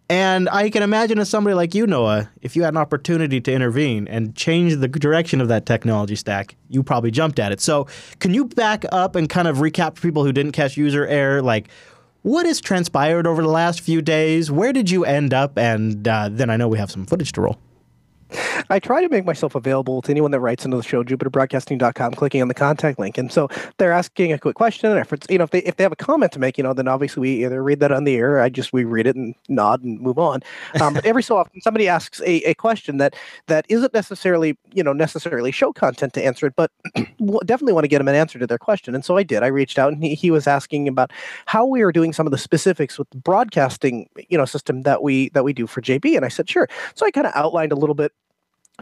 [0.09, 3.53] And I can imagine as somebody like you, Noah, if you had an opportunity to
[3.53, 7.61] intervene and change the direction of that technology stack, you probably jumped at it.
[7.61, 7.87] So,
[8.19, 11.43] can you back up and kind of recap for people who didn't catch user error,
[11.43, 11.69] like
[12.23, 14.51] what has transpired over the last few days?
[14.51, 15.57] Where did you end up?
[15.59, 17.59] And uh, then I know we have some footage to roll.
[18.69, 22.43] I try to make myself available to anyone that writes into the show, jupiterbroadcasting.com, clicking
[22.43, 23.19] on the contact link.
[23.19, 24.91] And so they're asking a quick question.
[24.91, 26.65] And if it's, you know, if they, if they have a comment to make, you
[26.65, 29.17] know, then obviously we either read that on the air, I just, we read it
[29.17, 30.43] and nod and move on.
[30.81, 33.15] Um, but every so often somebody asks a, a question that,
[33.47, 36.71] that isn't necessarily, you know, necessarily show content to answer it, but
[37.47, 38.95] definitely want to get them an answer to their question.
[38.95, 41.11] And so I did, I reached out and he, he was asking about
[41.47, 45.03] how we are doing some of the specifics with the broadcasting, you know, system that
[45.03, 46.17] we, that we do for JB.
[46.17, 46.69] And I said, sure.
[46.95, 48.13] So I kind of outlined a little bit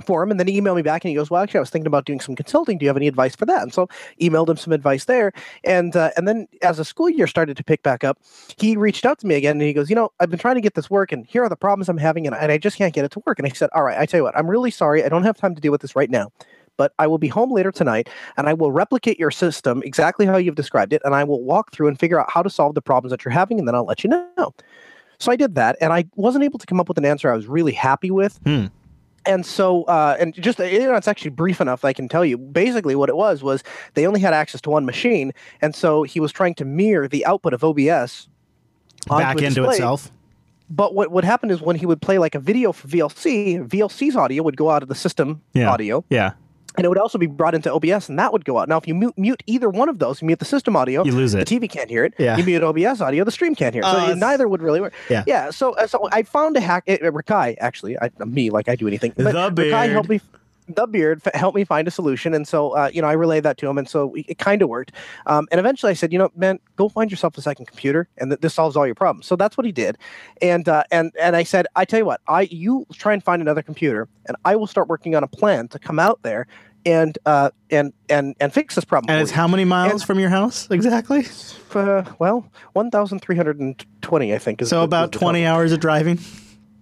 [0.05, 1.71] for him and then he emailed me back and he goes well actually i was
[1.71, 2.79] thinking about doing some consulting.
[2.79, 3.63] Do you have any advice for that?
[3.63, 3.89] And so
[4.21, 5.33] emailed him some advice there
[5.65, 8.19] and uh, and then as the school year started to pick back up
[8.57, 10.61] he reached out to me again and he goes you know i've been trying to
[10.61, 12.95] get this work and here are the problems i'm having and, and i just can't
[12.95, 13.39] get it to work.
[13.39, 15.05] And i said all right i tell you what i'm really sorry.
[15.05, 16.33] I don't have time to deal with this right now
[16.79, 20.39] but I will be home later tonight and I will replicate your system exactly how
[20.39, 22.81] you've described it and I will walk through and figure out how to solve the
[22.81, 24.55] problems that you're having and then I'll let you know.
[25.19, 27.37] So I did that and I wasn't able to come up with an answer I
[27.37, 28.39] was really happy with.
[28.47, 28.67] Hmm
[29.29, 32.37] and so uh, and just you know it's actually brief enough i can tell you
[32.37, 33.63] basically what it was was
[33.95, 37.25] they only had access to one machine and so he was trying to mirror the
[37.27, 38.29] output of obs
[39.07, 39.75] back into display.
[39.75, 40.11] itself
[40.71, 44.17] but what would happen is when he would play like a video for vlc vlc's
[44.17, 45.71] audio would go out of the system yeah.
[45.71, 46.33] audio yeah
[46.79, 48.69] and it would also be brought into OBS, and that would go out.
[48.69, 51.13] Now, if you mute, mute either one of those, you mute the system audio, you
[51.13, 51.47] lose it.
[51.47, 52.15] The TV can't hear it.
[52.19, 52.39] Yeah.
[52.39, 53.87] You mute OBS audio, the stream can't hear it.
[53.87, 54.95] So Uh, neither would really work.
[55.11, 55.25] Yeah.
[55.27, 55.51] Yeah.
[55.51, 56.85] So, uh, so I found a hack.
[56.89, 59.13] Uh, Rikai, actually, I, me like I do anything.
[59.17, 60.23] But The Rikai helped beard.
[60.23, 60.29] me.
[60.71, 63.43] The beard f- helped me find a solution, and so uh, you know I relayed
[63.45, 64.93] that to him, and so it, it kind of worked.
[65.25, 68.31] Um, and eventually, I said, you know, man, go find yourself a second computer, and
[68.31, 69.25] th- this solves all your problems.
[69.25, 69.97] So that's what he did,
[70.43, 73.41] and uh, and and I said, I tell you what, I you try and find
[73.41, 76.47] another computer, and I will start working on a plan to come out there
[76.87, 79.11] and uh, and and and fix this problem.
[79.11, 79.37] and it's you.
[79.37, 81.27] how many miles And- from your house exactly
[81.75, 84.63] Uh, well, one thousand three hundred and twenty, I think.
[84.63, 85.53] Is so the- about 20 total.
[85.55, 86.19] hours of driving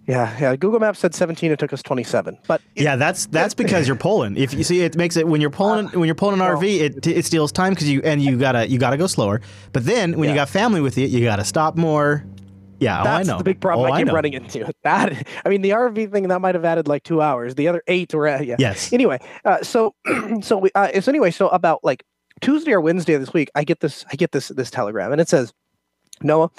[0.07, 0.55] Yeah, yeah.
[0.55, 1.51] Google Maps said seventeen.
[1.51, 2.39] It took us twenty-seven.
[2.47, 5.41] But it- yeah that's that's because you're pulling if you see it makes it when
[5.41, 8.37] you're pulling when you're pulling an rv it, it steals time because you and you
[8.37, 9.41] gotta you gotta go slower
[9.73, 12.25] but then when you got family with you you gotta stop more
[12.79, 14.15] yeah oh, i that's know the big problem oh, I keep know.
[14.15, 14.73] running into.
[14.83, 17.55] That I mean, the RV thing that might have added like two hours.
[17.55, 18.57] The other eight were uh, yeah.
[18.59, 18.93] Yes.
[18.93, 19.95] Anyway, uh, so
[20.43, 22.05] so we uh, so anyway, so about like
[22.41, 25.21] Tuesday or Wednesday of this week, I get this I get this this telegram, and
[25.21, 25.53] it says,
[26.23, 26.51] Noah,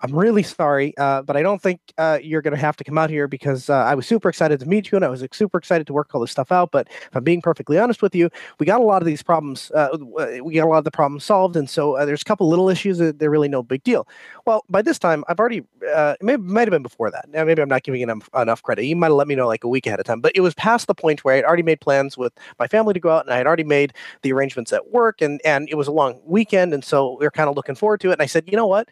[0.00, 2.96] I'm really sorry, uh, but I don't think uh, you're going to have to come
[2.96, 5.58] out here because uh, I was super excited to meet you and I was super
[5.58, 6.70] excited to work all this stuff out.
[6.70, 8.30] But if I'm being perfectly honest with you,
[8.60, 9.72] we got a lot of these problems.
[9.72, 9.98] Uh,
[10.40, 12.68] we got a lot of the problems solved, and so uh, there's a couple little
[12.68, 14.06] issues that they're really no big deal.
[14.46, 17.28] Well, by this time, I've already uh, it might have been before that.
[17.30, 18.84] Now, maybe I'm not giving enough, enough credit.
[18.84, 20.54] You might have let me know like a week ahead of time, but it was
[20.54, 23.24] past the point where I had already made plans with my family to go out,
[23.24, 26.20] and I had already made the arrangements at work, and and it was a long
[26.24, 28.12] weekend, and so we are kind of looking forward to it.
[28.12, 28.88] And I said, you know what?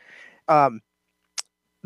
[0.48, 0.80] Um,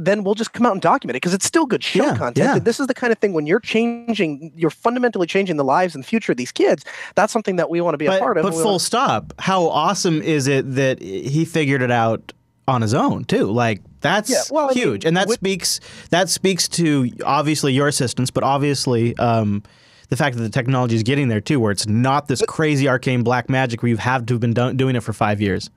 [0.04, 2.36] then we'll just come out and document it because it's still good show Yeah, content.
[2.44, 2.58] yeah.
[2.58, 6.04] This is the kind of thing when you're changing, you're fundamentally changing the lives and
[6.04, 6.84] future of these kids.
[7.14, 8.42] That's something that we want to be a part of.
[8.44, 9.32] but full wanna- stop.
[9.38, 12.32] How awesome is it that he figured it out
[12.66, 13.50] on his own too?
[13.50, 15.80] Like that's Yeah, well, I mean, huge, and that with- speaks
[16.10, 19.16] that speaks to obviously your assistance, but obviously.
[19.18, 19.62] Um,
[20.08, 23.22] the fact that the technology is getting there too, where it's not this crazy arcane
[23.22, 25.70] black magic where you've had to have been do- doing it for five years.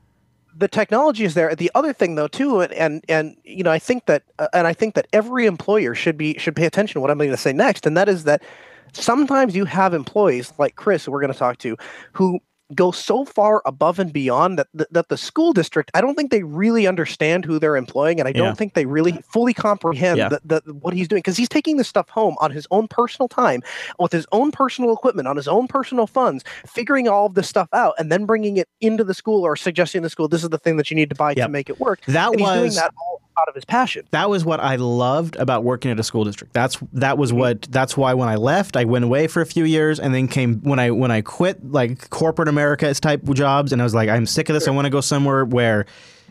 [0.55, 1.55] The technology is there.
[1.55, 4.73] The other thing, though, too, and and, you know, I think that, uh, and I
[4.73, 7.53] think that every employer should be should pay attention to what I'm going to say
[7.53, 8.43] next, and that is that
[8.93, 11.77] sometimes you have employees like Chris, who we're going to talk to,
[12.13, 12.39] who
[12.75, 16.31] go so far above and beyond that, that that the school district I don't think
[16.31, 18.53] they really understand who they're employing and I don't Yeah.
[18.53, 20.29] think they really fully comprehend Yeah.
[20.29, 23.27] the, the, what he's doing because he's taking this stuff home on his own personal
[23.27, 23.61] time
[23.99, 27.67] with his own personal equipment on his own personal funds figuring all of this stuff
[27.73, 30.57] out and then bringing it into the school or suggesting the school this is the
[30.57, 31.45] thing that you need to buy Yep.
[31.45, 34.05] to make it work That and he's doing was- that all out of his passion
[34.11, 36.53] that was what I loved about working at a school district.
[36.53, 39.65] That's that was what that's why when I left, I went away for a few
[39.65, 43.81] years and then came when I when I quit like corporate America type jobs and
[43.81, 44.67] I was like, I'm sick of this.
[44.67, 45.85] I want to go somewhere where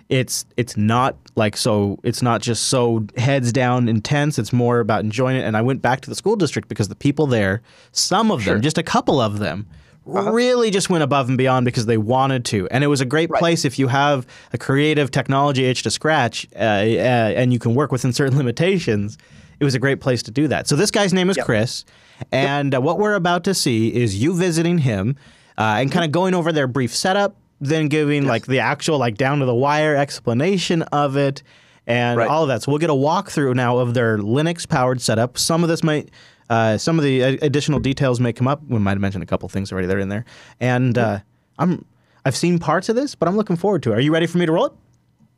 [0.08, 4.38] it's it's not like so it's not just so heads down intense.
[4.38, 5.42] It's more about enjoying it.
[5.42, 8.60] And I went back to the school district because the people there, some of them,
[8.62, 9.66] just a couple of them.
[10.06, 10.32] Uh-huh.
[10.32, 13.30] Really, just went above and beyond because they wanted to, and it was a great
[13.30, 17.74] place if you have a creative technology itch to scratch, uh, uh, and you can
[17.74, 19.16] work within certain limitations.
[19.60, 20.66] It was a great place to do that.
[20.66, 21.84] So this guy's name is Chris,
[22.32, 25.16] and uh, what we're about to see is you visiting him
[25.56, 29.16] uh, and kind of going over their brief setup, then giving like the actual like
[29.16, 31.44] down to the wire explanation of it,
[31.86, 32.28] and Right.
[32.28, 32.62] all of that.
[32.62, 35.38] So we'll get a walkthrough now of their Linux powered setup.
[35.38, 36.10] Some of this might.
[36.52, 38.62] Uh, some of the uh, additional details may come up.
[38.68, 39.86] We might have mentioned a couple things already.
[39.86, 40.26] They're in there,
[40.60, 41.20] and uh,
[41.58, 41.86] I'm
[42.26, 43.96] I've seen parts of this, but I'm looking forward to it.
[43.96, 44.72] Are you ready for me to roll it?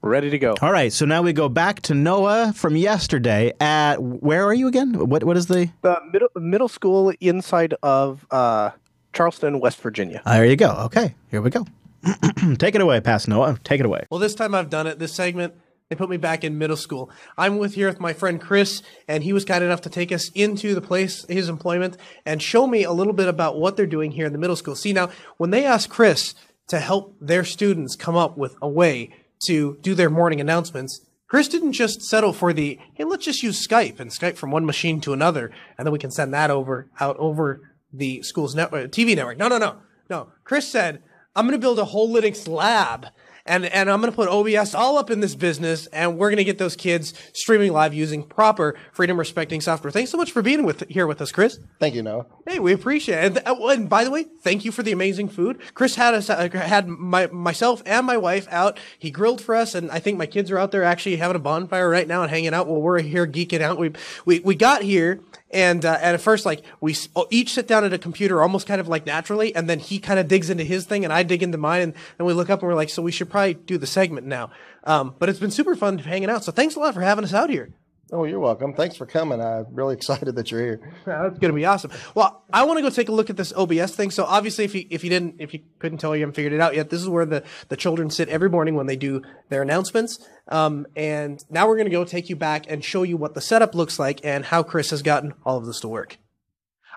[0.02, 3.54] ready to go All right, so now we go back to Noah from yesterday.
[3.60, 5.08] At where are you again?
[5.08, 5.70] What what is the?
[5.82, 8.70] the middle middle school inside of uh,
[9.12, 10.72] Charleston West Virginia there you go.
[10.86, 11.64] Okay, here we go.
[12.58, 13.56] Take it away, past Noah.
[13.62, 14.04] Take it away.
[14.10, 14.98] Well, this time I've done it.
[14.98, 15.54] This segment,
[15.94, 17.08] they put me back in middle school.
[17.38, 20.28] I'm with here with my friend Chris, and he was kind enough to take us
[20.30, 24.10] into the place, his employment, and show me a little bit about what they're doing
[24.10, 24.74] here in the middle school.
[24.74, 26.34] See, now, when they asked Chris
[26.66, 29.10] to help their students come up with a way
[29.46, 33.64] to do their morning announcements, Chris didn't just settle for the, hey, let's just use
[33.64, 36.88] Skype and Skype from one machine to another, and then we can send that over
[36.98, 37.60] out over
[37.92, 39.38] the school's network, uh, TV network.
[39.38, 39.76] No, no, no,
[40.10, 40.32] no.
[40.42, 41.04] Chris said,
[41.36, 43.06] I'm going to build a whole Linux lab
[43.46, 46.38] and and I'm going to put OBS all up in this business, and we're going
[46.38, 49.90] to get those kids streaming live using proper freedom respecting software.
[49.90, 51.58] Thanks so much for being with here with us, Chris.
[51.78, 52.26] Thank you, Noah.
[52.46, 53.24] Hey, we appreciate it.
[53.24, 55.60] And, oh, and by the way, thank you for the amazing food.
[55.74, 58.78] Chris had us uh, had my myself and my wife out.
[58.98, 61.40] He grilled for us, and I think my kids are out there actually having a
[61.40, 63.78] bonfire right now and hanging out while we're here geeking out.
[63.78, 63.92] We
[64.24, 65.20] we we got here.
[65.54, 68.80] And, uh, at first, like we oh, each sit down at a computer, almost kind
[68.80, 71.42] of like naturally, and then he kind of digs into his thing, and I dig
[71.42, 73.78] into mine, and then we look up and we're like, so we should probably do
[73.78, 74.50] the segment now.
[74.82, 76.44] Um, but it's been super fun hanging out.
[76.44, 77.70] So thanks a lot for having us out here.
[78.12, 78.74] Oh, you're welcome.
[78.74, 79.40] Thanks for coming.
[79.40, 80.92] I'm really excited that you're here.
[81.06, 81.90] That's gonna be awesome.
[82.14, 84.10] Well, I want to go take a look at this OBS thing.
[84.10, 86.60] So obviously, if you if you didn't if you couldn't tell, you haven't figured it
[86.60, 86.90] out yet.
[86.90, 90.18] This is where the the children sit every morning when they do their announcements.
[90.48, 93.74] Um, and now we're gonna go take you back and show you what the setup
[93.74, 96.18] looks like and how Chris has gotten all of this to work.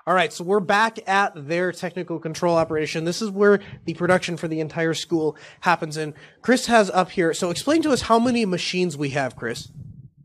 [0.05, 3.03] All right, so we're back at their technical control operation.
[3.03, 5.97] This is where the production for the entire school happens.
[5.97, 7.34] And Chris has up here.
[7.34, 9.70] So explain to us how many machines we have, Chris.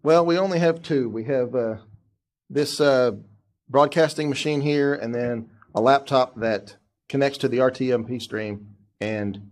[0.02, 1.08] Well, we only have two.
[1.08, 1.76] We have uh,
[2.50, 3.12] this uh,
[3.68, 6.76] broadcasting machine here, and then a laptop that
[7.08, 9.50] connects to the RTMP stream and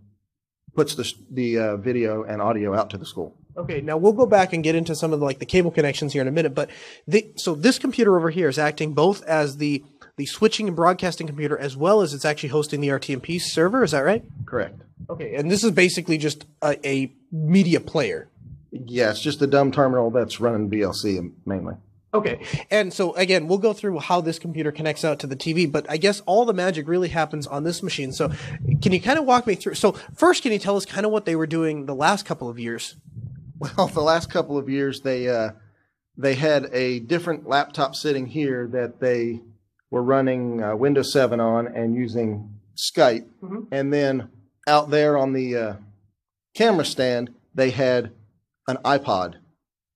[0.75, 3.37] puts the the uh, video and audio out to the school.
[3.57, 6.13] Okay, now we'll go back and get into some of the, like the cable connections
[6.13, 6.55] here in a minute.
[6.55, 6.69] But
[7.07, 9.83] the, so this computer over here is acting both as the
[10.17, 13.83] the switching and broadcasting computer as well as it's actually hosting the RTMP server.
[13.83, 14.23] Is that right?
[14.45, 14.81] Correct.
[15.09, 18.29] Okay, and this is basically just a, a media player.
[18.71, 21.75] Yeah, it's just the dumb terminal that's running VLC mainly.
[22.13, 25.69] Okay, and so again, we'll go through how this computer connects out to the TV,
[25.71, 28.11] but I guess all the magic really happens on this machine.
[28.11, 28.29] So,
[28.81, 29.75] can you kind of walk me through?
[29.75, 32.49] So, first, can you tell us kind of what they were doing the last couple
[32.49, 32.95] of years?
[33.59, 35.51] Well, the last couple of years, they uh,
[36.17, 39.39] they had a different laptop sitting here that they
[39.89, 43.67] were running uh, Windows 7 on and using Skype, Mhm.
[43.71, 44.29] and then
[44.67, 45.73] out there on the uh,
[46.55, 48.11] camera stand, they had
[48.71, 49.35] an iPod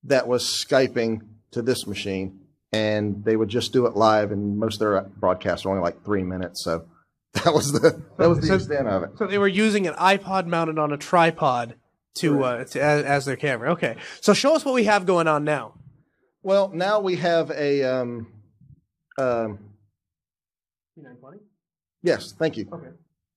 [0.03, 1.21] that was skyping
[1.51, 2.39] to this machine,
[2.71, 4.32] and they would just do it live.
[4.32, 6.86] And most of their broadcasts were only like three minutes, so
[7.34, 9.11] that was the that was the So- extent of it.
[9.17, 11.76] So they were using an iPod mounted on a tripod
[12.15, 13.71] to, uh, to as, as their camera.
[13.73, 15.73] Okay, so show us what we have going on now.
[16.43, 18.28] Well, now we have a um,
[19.17, 19.59] um,
[22.03, 22.67] yes, thank you.
[22.71, 22.89] Okay.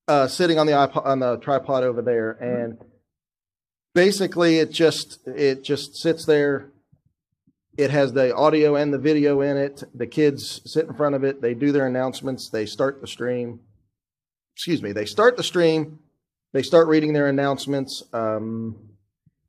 [0.07, 2.79] Uh, sitting on the iPod, on the tripod over there, and
[3.95, 6.71] basically it just it just sits there.
[7.77, 9.85] It has the audio and the video in it.
[9.95, 11.41] The kids sit in front of it.
[11.41, 12.49] They do their announcements.
[12.51, 13.61] They start the stream.
[14.57, 14.91] Excuse me.
[14.93, 16.01] They start the stream.
[16.53, 18.03] They start reading their announcements.
[18.13, 18.77] Um,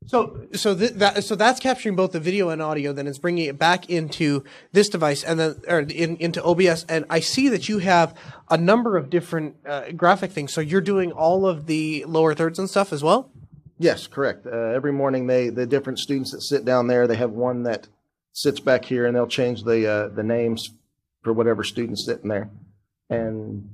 [0.06, 2.92] So so th- that so that's capturing both the video and audio.
[2.92, 6.84] Then it's bringing it back into this device and then or in, into OBS.
[6.88, 8.14] And I see that you have
[8.48, 10.52] a number of different uh, graphic things.
[10.52, 13.30] So you're doing all of the lower thirds and stuff as well.
[13.80, 14.46] Yes, correct.
[14.46, 17.88] Uh, every morning, they the different students that sit down there, they have one that
[18.34, 20.74] sits back here, and they'll change the uh, the names
[21.22, 22.50] for whatever student's sitting there.
[23.08, 23.70] And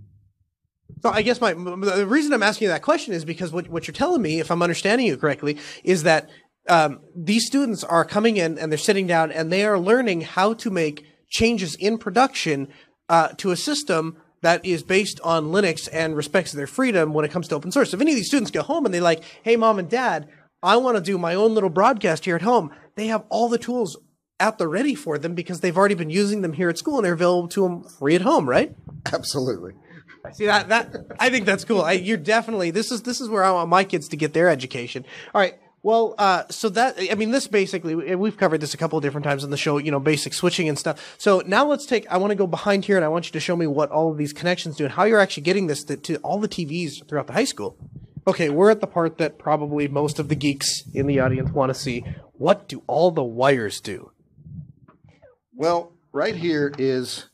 [1.02, 3.88] So I guess my the reason I'm asking you that question is because what what
[3.88, 6.30] you're telling me, if I'm understanding you correctly, is that
[6.68, 10.54] um, these students are coming in and they're sitting down and they are learning how
[10.54, 12.68] to make changes in production
[13.08, 17.30] uh, to a system that is based on Linux and respects their freedom when it
[17.30, 17.94] comes to open source.
[17.94, 20.28] If any of these students go home and they like, hey, mom and dad,
[20.62, 23.58] I want to do my own little broadcast here at home, they have all the
[23.58, 23.96] tools
[24.38, 27.04] at the ready for them because they've already been using them here at school and
[27.04, 28.74] they're available to them free at home, right?
[29.12, 29.72] absolutely,
[30.32, 31.82] See that that I think that's cool.
[31.82, 34.48] I, you're definitely this is this is where I want my kids to get their
[34.48, 35.04] education.
[35.34, 35.54] All right.
[35.86, 39.22] Well, uh, so that I mean, this basically we've covered this a couple of different
[39.22, 39.78] times on the show.
[39.78, 41.14] You know, basic switching and stuff.
[41.16, 42.10] So now let's take.
[42.10, 44.10] I want to go behind here, and I want you to show me what all
[44.10, 47.06] of these connections do and how you're actually getting this to, to all the TVs
[47.06, 47.78] throughout the high school.
[48.26, 51.72] Okay, we're at the part that probably most of the geeks in the audience want
[51.72, 52.04] to see.
[52.32, 54.10] What do all the wires do?
[55.54, 57.26] Well, right here is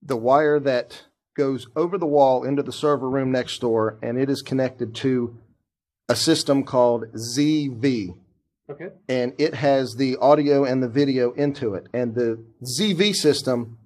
[0.00, 1.02] the wire that
[1.36, 5.36] goes over the wall into the server room next door, and it is connected to
[6.10, 8.16] a system called ZV.
[8.68, 8.90] Okay.
[9.08, 11.88] and it has the audio and the video into it.
[11.92, 13.78] And the ZV system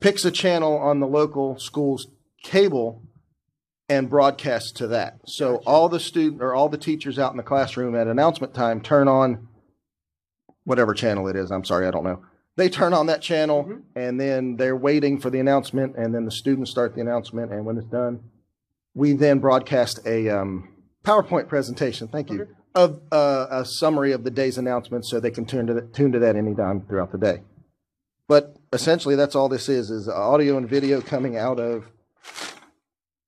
[0.00, 2.08] picks a channel on the local school's
[2.42, 3.02] cable
[3.88, 5.20] and broadcasts to that.
[5.26, 8.82] So all the student or all the teachers out in the classroom at announcement time
[8.82, 9.48] turn on
[10.64, 11.50] whatever channel it is.
[11.50, 12.22] I'm sorry, I don't know.
[12.56, 16.30] They turn on that channel and then they're waiting for the announcement and then the
[16.30, 18.20] students start the announcement and when it's done,
[18.92, 20.68] we then broadcast a um,
[21.04, 22.08] PowerPoint presentation.
[22.08, 22.48] Thank you.
[22.74, 26.12] Of uh, a summary of the day's announcements, so they can tune to that, tune
[26.12, 27.42] to that anytime throughout the day.
[28.28, 31.90] But essentially, that's all this is: is audio and video coming out of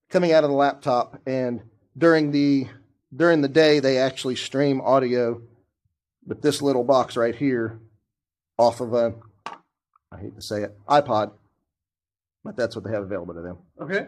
[0.09, 1.21] coming out of the laptop.
[1.27, 1.61] And
[1.99, 2.69] during the
[3.15, 5.43] during the day, they actually stream audio
[6.27, 7.81] with this little box right here
[8.57, 9.15] off of a
[10.11, 11.33] I hate to say it iPod,
[12.45, 13.59] but that's what they have available to them.
[13.81, 14.07] Okay.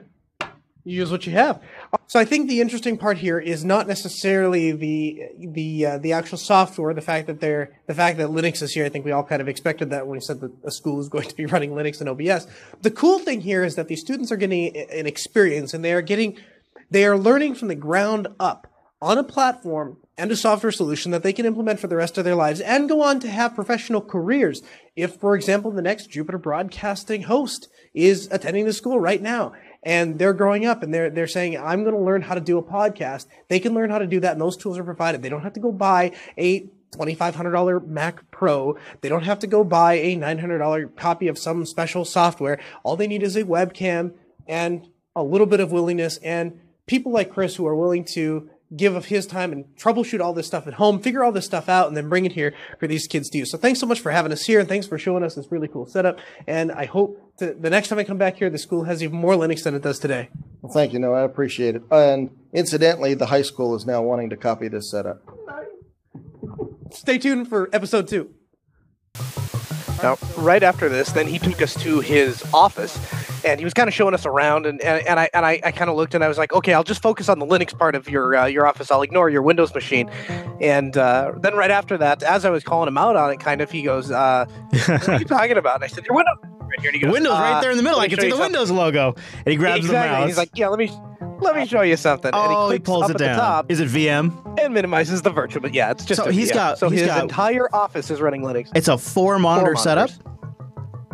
[0.87, 1.61] You use what you have.
[2.07, 6.39] So I think the interesting part here is not necessarily the the uh, the actual
[6.39, 8.84] software, the fact that they're the fact that Linux is here.
[8.84, 11.09] I think we all kind of expected that when we said that a school is
[11.14, 12.47] going to be running Linux and OBS.
[12.82, 16.03] The cool thing here is that these students are getting an experience and they are
[16.03, 16.39] getting
[16.89, 18.72] they are learning from the ground up
[19.03, 22.24] on a platform and a software solution that they can implement for the rest of
[22.24, 24.62] their lives and go on to have professional careers.
[24.95, 29.53] If, for example, the next Jupiter Broadcasting host is attending the school right now
[29.83, 32.59] and they're growing up and they're they're saying, I'm going to learn how to do
[32.59, 35.22] a podcast, they can learn how to do that and those tools are provided.
[35.22, 38.77] They don't have to go buy a $2,500 Mac Pro.
[39.01, 42.59] They don't have to go buy a $900 copy of some special software.
[42.83, 44.12] All they need is a webcam
[44.47, 48.97] and a little bit of willingness and people like Chris who are willing to give
[48.97, 51.87] of his time and troubleshoot all this stuff at home, figure all this stuff out,
[51.87, 53.51] and then bring it here for these kids to use.
[53.51, 55.69] So thanks so much for having us here, and thanks for showing us this really
[55.69, 56.19] cool setup.
[56.47, 59.17] And I hope to, the next time I come back here, the school has even
[59.17, 60.31] more Linux than it does today.
[60.62, 60.99] Well, thank you.
[60.99, 61.83] No, I appreciate it.
[61.91, 65.23] And incidentally, the high school is now wanting to copy this setup.
[66.91, 68.31] Stay tuned for episode two.
[70.03, 72.99] Now, right after this, then he took us to his office,
[73.47, 75.70] and he was kind of showing us around, and, and, and I and I, I
[75.70, 77.94] kind of looked, and I was like, okay, I'll just focus on the Linux part
[77.94, 78.90] of your uh, your office.
[78.90, 80.09] I'll ignore your Windows machine.
[80.61, 83.61] And uh, then right after that, as I was calling him out on it, kind
[83.61, 86.80] of, he goes, uh, "What are you talking about?" And I said, "Your Windows right
[86.80, 88.01] here." And he goes, Windows right "Uh, there in the middle.
[88.01, 89.14] I can see the something." Windows logo.
[89.36, 90.09] And he grabs exactly.
[90.09, 90.26] the mouse.
[90.28, 90.90] He's like, "Yeah, let me
[91.40, 92.30] let me show you something.
[92.32, 93.36] and Oh, he clicks pulls up it at down.
[93.36, 94.59] the top Is it VM?
[94.59, 95.61] and minimizes the virtual.
[95.61, 96.55] But yeah, it's just So he's VM.
[96.55, 98.70] got- so he's his got- entire office is running Linux.
[98.74, 100.11] It's a four monitor Four setup.
[100.11, 100.36] monitors.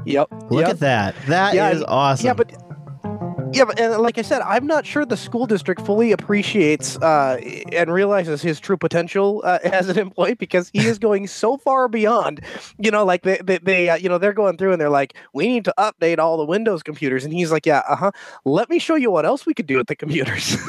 [0.05, 0.29] Yep.
[0.51, 0.71] Look yep.
[0.71, 1.15] at that.
[1.27, 2.27] That is Yeah, and- awesome.
[2.27, 2.53] Yeah, but
[3.53, 7.41] yeah, but and like I said, I'm not sure the school district fully appreciates uh,
[7.73, 11.89] and realizes his true potential uh, as an employee because he is going so far
[11.89, 12.41] beyond.
[12.79, 15.15] You know, like they they, they uh, you know they're going through and they're like,
[15.33, 18.11] we need to update all the Windows computers, and he's like, yeah, uh huh.
[18.45, 20.57] Let me show you what else we could do with the computers.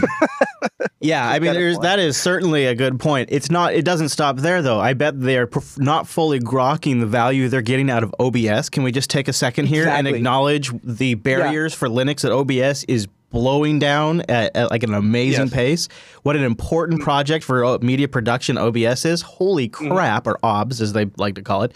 [1.04, 3.28] Yeah, I mean, there's that is certainly a good point.
[3.30, 3.74] It's not.
[3.74, 4.80] It doesn't stop there though.
[4.80, 8.70] I bet they're prof- not fully grokking the value they're getting out of OBS.
[8.70, 12.72] Can we just take a second here and acknowledge the barriers for Linux at OBS
[12.88, 15.53] is blowing down at, at like an amazing Yes.
[15.53, 15.89] pace.
[16.24, 19.21] What an important project for uh, media production OBS is.
[19.21, 19.91] Holy Mm-hmm.
[19.91, 21.74] crap, or OBS as they like to call it.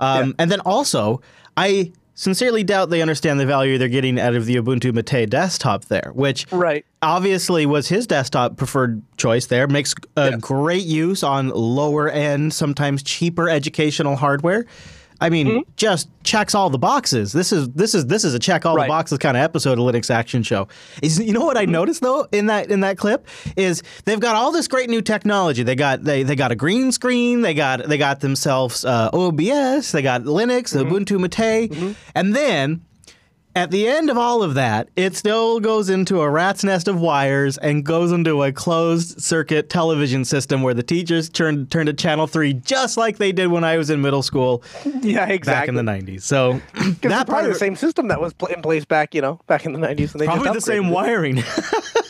[0.00, 1.20] Um, And then also,
[1.56, 5.84] I sincerely doubt they understand the value they're getting out of the Ubuntu Mate desktop
[5.86, 6.84] there, which right.
[7.00, 13.02] obviously was his desktop preferred choice there makes a great use on lower end sometimes
[13.04, 14.66] cheaper educational hardware
[15.20, 15.70] i mean Mm-hmm.
[15.76, 18.84] just checks all the boxes this is this is this is a check all Right.
[18.84, 20.68] the boxes kind of episode of linux action show
[21.02, 21.72] is you know what i Mm-hmm.
[21.72, 25.62] noticed though in that in that clip is they've got all this great new technology
[25.62, 29.92] they got they, they got a green screen they got they got themselves uh, obs
[29.92, 30.92] they got linux Mm-hmm.
[30.94, 32.82] ubuntu mate and then
[33.58, 37.00] at the end of all of that, it still goes into a rat's nest of
[37.00, 41.92] wires and goes into a closed circuit television system where the teachers turn turn to
[41.92, 44.62] channel three just like they did when I was in middle school
[45.02, 45.42] Yeah, exactly.
[45.42, 46.22] back in the '90s.
[46.22, 49.12] So Because that part probably of the same system that was pl- in place back,
[49.12, 50.12] you know, back in the 90s.
[50.12, 50.90] And they probably the same it.
[50.92, 51.42] wiring.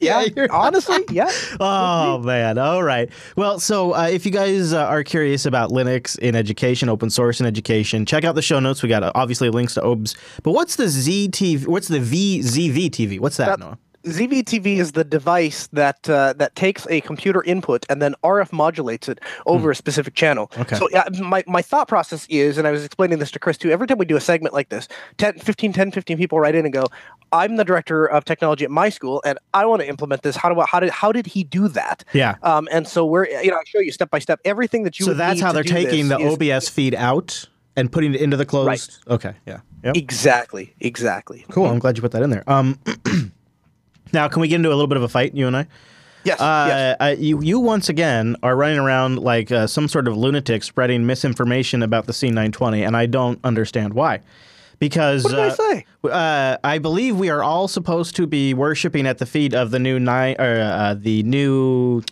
[0.00, 1.30] Yeah, honestly, yeah.
[1.58, 2.58] Oh man!
[2.58, 3.10] All right.
[3.36, 7.40] Well, so uh, if you guys uh, are curious about Linux in education, open source
[7.40, 8.82] in education, check out the show notes.
[8.82, 10.14] We got uh, obviously links to OBS.
[10.42, 11.66] But what's the ZTV?
[11.66, 13.18] What's the VZV TV?
[13.20, 13.78] What's that, That- Noah?
[14.04, 19.08] ZVTV is the device that uh, that takes a computer input and then RF modulates
[19.08, 20.50] it over a specific channel.
[20.56, 20.76] Okay.
[20.76, 23.70] So yeah, my, my thought process is, and I was explaining this to Chris too,
[23.70, 24.88] every time we do a segment like this,
[25.18, 26.84] 10, 15, 10, 15 people write in and go,
[27.32, 30.36] I'm the director of technology at my school and I want to implement this.
[30.36, 32.04] How do I, how did, how did he do that?
[32.12, 32.36] Yeah.
[32.42, 35.06] Um, and so we're, you know, I show you step by step everything that you
[35.06, 37.46] So that's how they're taking the is- OBS feed out
[37.76, 38.66] and putting it into the closed.
[38.66, 39.14] Right.
[39.14, 39.34] Okay.
[39.46, 39.60] Yeah.
[39.84, 39.96] Yep.
[39.96, 40.74] Exactly.
[40.80, 41.44] Exactly.
[41.50, 41.66] Cool.
[41.66, 42.42] I'm glad you put that in there.
[42.48, 42.78] Um,
[44.12, 45.66] now, can we get into a little bit of a fight, you and I?
[46.24, 46.36] Yes.
[46.40, 46.40] yes.
[46.40, 50.62] Uh, uh, you, you once again are running around like uh, some sort of lunatic
[50.64, 54.20] spreading misinformation about the C920, and I don't understand why.
[54.80, 55.84] Because What did I uh, say?
[56.04, 59.78] uh, I believe we are all supposed to be worshiping at the feet of the
[59.78, 62.02] new nine, or, uh, the new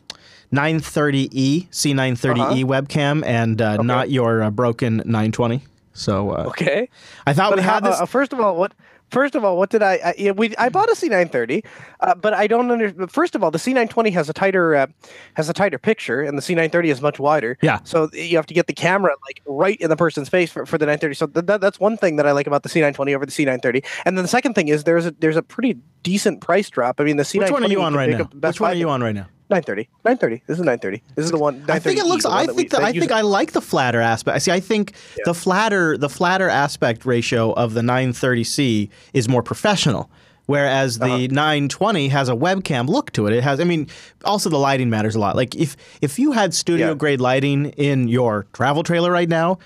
[0.52, 2.54] 930e C930e Uh-huh.
[2.82, 5.62] webcam, and uh, not your uh, broken 920.
[5.92, 6.88] So uh, Okay.
[7.26, 8.00] I thought But we how, had this.
[8.00, 8.72] uh, first of all, what?
[9.10, 10.14] First of all, what did I?
[10.18, 11.64] I we I bought a C930,
[12.00, 13.10] uh, but I don't understand.
[13.10, 14.86] First of all, the C920 has a tighter uh,
[15.34, 17.56] has a tighter picture, and the C930 is much wider.
[17.62, 17.78] Yeah.
[17.84, 20.76] So you have to get the camera like right in the person's face for, for
[20.76, 21.14] the 930.
[21.14, 23.84] So th- that, that's one thing that I like about the C920 over the C930.
[24.04, 27.00] And then the second thing is there's a there's a pretty decent price drop.
[27.00, 27.38] I mean, the C920.
[27.40, 28.20] Which one are you on right now?
[28.22, 29.28] up the best Which one are you on right now?
[29.48, 29.88] 930.
[30.04, 30.42] 930.
[30.46, 31.02] This is 930.
[31.14, 31.64] This is the one.
[31.68, 32.24] I think it looks.
[32.24, 32.70] I think.
[32.70, 33.12] The, I think it.
[33.12, 34.34] I like the flatter aspect.
[34.34, 34.94] I see, I think
[35.24, 40.10] the flatter, the flatter aspect ratio of the 930C is more professional,
[40.46, 41.16] whereas Uh-huh.
[41.16, 43.32] the 920 has a webcam look to it.
[43.34, 43.60] It has.
[43.60, 43.86] I mean,
[44.24, 45.36] also the lighting matters a lot.
[45.36, 46.94] Like if if you had studio Yeah.
[46.94, 49.58] grade lighting in your travel trailer right now,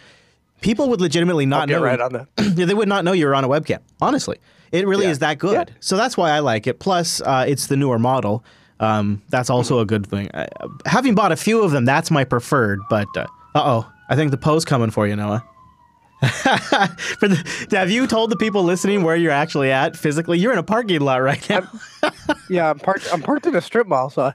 [0.60, 1.80] people would legitimately not know.
[1.82, 2.26] right on that.
[2.58, 3.78] Yeah, they would not know you were on a webcam.
[4.02, 4.36] Honestly,
[4.72, 5.12] it really Yeah.
[5.12, 5.70] is that good.
[5.80, 6.78] So that's why I like it.
[6.80, 8.44] Plus, uh, it's the newer model.
[8.80, 10.30] Um, that's also a good thing.
[10.34, 10.48] I,
[10.86, 12.80] having bought a few of them, that's my preferred.
[12.88, 15.44] But uh oh, I think the post coming for you, Noah.
[16.22, 20.38] for the, have you told the people listening where you're actually at physically?
[20.38, 21.70] You're in a parking lot right now.
[22.50, 23.08] Yeah, I'm parked.
[23.12, 24.32] I'm parked in a strip mall, so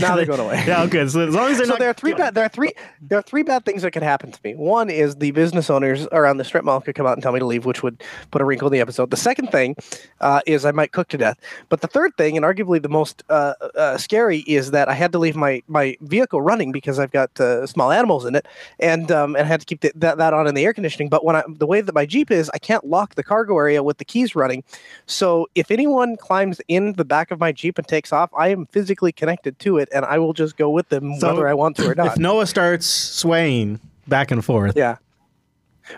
[0.00, 0.64] now they're going away.
[0.66, 1.06] yeah, okay.
[1.06, 3.18] So as long as they're so not, there are three bad there are three there
[3.18, 4.54] are three bad things that could happen to me.
[4.54, 7.38] One is the business owners around the strip mall could come out and tell me
[7.38, 9.10] to leave, which would put a wrinkle in the episode.
[9.10, 9.76] The second thing
[10.20, 11.38] uh, is I might cook to death.
[11.68, 15.12] But the third thing, and arguably the most uh, uh, scary, is that I had
[15.12, 18.46] to leave my my vehicle running because I've got uh, small animals in it,
[18.78, 21.08] and um, and I had to keep the, that that on in the air conditioning.
[21.08, 23.82] But when I the way that my Jeep is, I can't lock the cargo area
[23.82, 24.64] with the keys running.
[25.06, 28.66] So if anyone climbs in the back of my Jeep and takes off, I am
[28.66, 31.76] physically connected to it, and I will just go with them So whether I want
[31.76, 32.06] to or not.
[32.08, 34.96] if Noah starts swaying back and forth, Yeah.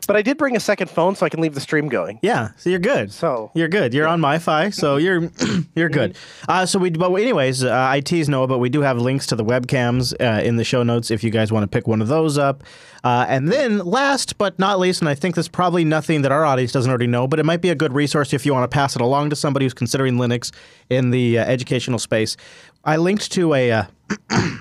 [0.06, 2.18] But I did bring a second phone so I can leave the stream going.
[2.22, 3.10] Yeah, so you're good.
[3.10, 3.94] So You're good.
[3.94, 5.30] You're on MiFi, so you're
[5.74, 6.14] you're good.
[6.46, 9.36] Uh, so we, but anyways, uh, I tease Noah, but we do have links to
[9.36, 12.08] the webcams uh, in the show notes if you guys want to pick one of
[12.08, 12.64] those up.
[13.04, 16.44] Uh, and then, last but not least, and I think there's probably nothing that our
[16.44, 18.74] audience doesn't already know, but it might be a good resource if you want to
[18.74, 20.52] pass it along to somebody who's considering Linux
[20.90, 22.36] in the uh, educational space.
[22.84, 23.72] I linked to a.
[23.72, 23.84] Uh,
[24.30, 24.60] oh,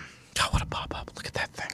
[0.52, 1.12] what a pop up!
[1.16, 1.72] Look at that thing.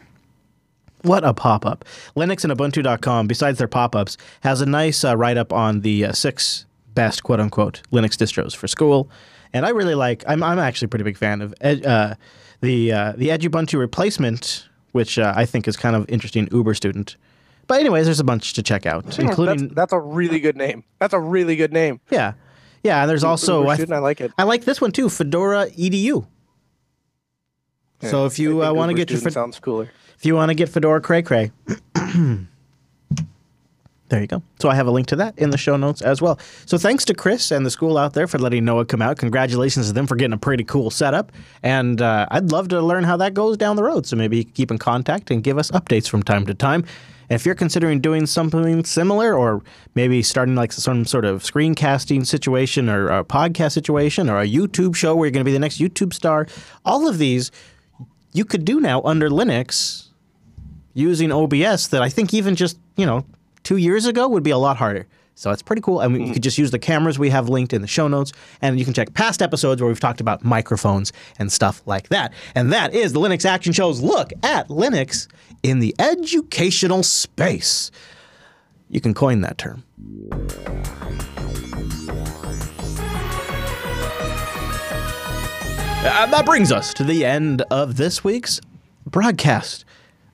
[1.04, 1.84] What a pop up.
[2.16, 6.06] Linux and Ubuntu.com, besides their pop ups, has a nice uh, write up on the
[6.06, 9.10] uh, six best quote unquote Linux distros for school.
[9.52, 12.16] And I really like, I'm, I'm actually a pretty big fan of ed, uh,
[12.62, 17.18] the, uh, the Edubuntu replacement, which uh, I think is kind of interesting, UberStudent.
[17.68, 19.68] But, anyways, there's a bunch to check out, including.
[19.68, 20.84] that's, that's a really good name.
[21.00, 22.02] That's a really good name.
[22.10, 22.34] yeah.
[22.84, 23.62] Yeah, and there's also.
[23.62, 24.34] Uber I, student, I like it.
[24.38, 26.28] I like this one too, Fedora Edu.
[28.10, 29.90] So if you uh, want to get your Fed- sounds cooler.
[30.18, 31.52] if you want to get Fedora Cray Cray,
[34.10, 34.44] there you go.
[34.60, 36.38] So I have a link to that in the show notes as well.
[36.66, 39.18] So thanks to Chris and the school out there for letting Noah come out.
[39.18, 41.32] Congratulations to them for getting a pretty cool setup.
[41.64, 44.06] And uh, I'd love to learn how that goes down the road.
[44.06, 46.86] So maybe you can keep in contact and give us updates from time to time.
[47.30, 49.64] And if you're considering doing something similar, or
[49.96, 54.94] maybe starting like some sort of screencasting situation, or a podcast situation, or a YouTube
[54.94, 56.46] show where you're going to be the next YouTube star,
[56.84, 57.50] all of these
[58.34, 60.08] you could do now under Linux
[60.94, 63.26] using OBS that I think even just, you know,
[63.64, 65.08] two years ago would be a lot harder.
[65.36, 66.00] So it's pretty cool.
[66.00, 66.28] And mean, hmm.
[66.28, 68.86] you could just use the cameras we have linked in the show notes, and you
[68.86, 72.34] can check past episodes where we've talked about microphones and stuff like that.
[72.54, 75.28] And that is the Linux Action Show's look at Linux
[75.64, 77.90] in the educational space.
[78.90, 79.84] You can coin that term.
[86.06, 88.60] Uh, that brings us to the end of this week's
[89.06, 89.86] broadcast.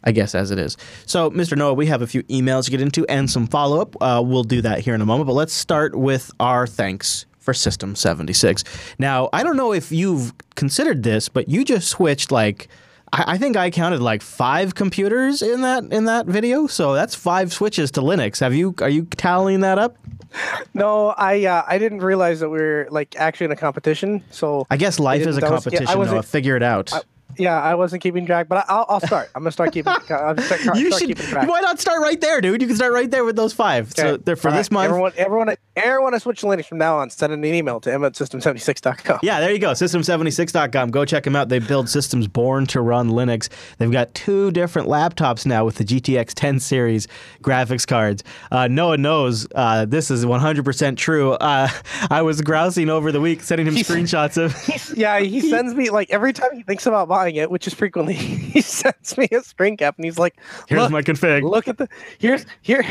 [0.03, 0.78] I guess as it is.
[1.05, 1.57] So, Mr.
[1.57, 4.01] Noah, we have a few emails to get into and some follow up.
[4.01, 7.53] Uh, we'll do that here in a moment, but let's start with our thanks for
[7.53, 8.63] System 76.
[8.97, 12.67] Now, I don't know if you've considered this, but you just switched like
[13.11, 16.67] I, I think I counted like five computers in that in that video.
[16.67, 18.39] So that's five switches to Linux.
[18.39, 19.97] Have you are you tallying that up?
[20.73, 24.23] No, I uh, I didn't realize that we are like actually in a competition.
[24.32, 26.91] So I guess life is a was- yeah, I competition, wasn't- Figure it out.
[27.39, 29.29] Yeah, I wasn't keeping track, but I'll, I'll start.
[29.33, 29.91] I'm gonna start keeping.
[29.93, 31.07] I'll start, start you should.
[31.07, 31.47] keeping track.
[31.47, 32.61] Why not start right there, dude?
[32.61, 33.91] You can start right there with those five.
[33.93, 34.73] So they're for All this right.
[34.73, 34.89] month.
[34.89, 37.09] Everyone, everyone, everyone has switched to Linux from now on.
[37.09, 39.19] Send an email to emma at system76.com.
[39.23, 39.71] Yeah, there you go.
[39.71, 40.91] System76.com.
[40.91, 41.49] Go check them out.
[41.49, 43.49] They build systems born to run Linux.
[43.77, 47.07] They've got two different laptops now with the GTX 10 series
[47.41, 48.23] graphics cards.
[48.51, 51.33] Uh, Noah knows uh, this is 100% true.
[51.33, 51.69] Uh,
[52.09, 54.97] I was grousing over the week, sending him screenshots of.
[54.97, 58.13] Yeah, he sends me like every time he thinks about buying it, which is frequently,
[58.13, 60.36] he sends me a screen cap and he's like,
[60.67, 61.43] Here's my config.
[61.43, 62.84] Look at the here's here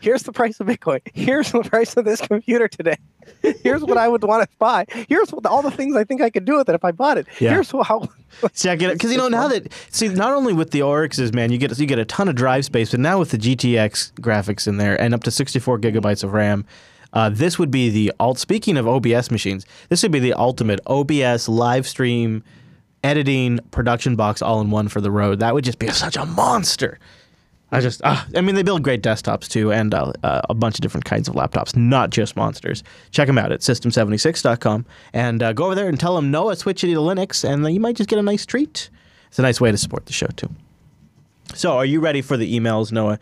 [0.00, 1.00] here's the price of Bitcoin.
[1.14, 2.96] Here's the price of this computer today.
[3.62, 4.86] Here's what I would want to buy.
[5.08, 7.18] Here's what, all the things I think I could do with it if I bought
[7.18, 7.26] it.
[7.40, 7.50] Yeah.
[7.50, 8.08] Here's how.
[8.54, 11.58] Check it because you know now that see not only with the Oryxes, man, you
[11.58, 14.76] get you get a ton of drive space, but now with the GTX graphics in
[14.76, 16.64] there and up to 64 gigabytes of RAM,
[17.12, 18.38] uh, this would be the alt.
[18.38, 22.42] Speaking of OBS machines, this would be the ultimate OBS live stream
[23.06, 25.38] editing production box all in one for the road.
[25.38, 26.98] That would just be such a monster.
[27.70, 30.76] I just, ah, I mean, they build great desktops too, and uh, uh, a bunch
[30.76, 32.82] of different kinds of laptops, not just monsters.
[33.12, 36.82] Check them out at system76.com and uh, go over there and tell them Noah switch
[36.82, 38.90] you to Linux, and you might just get a nice treat.
[39.28, 40.50] It's a nice way to support the show too.
[41.54, 43.18] So, are you ready for the emails, Noah?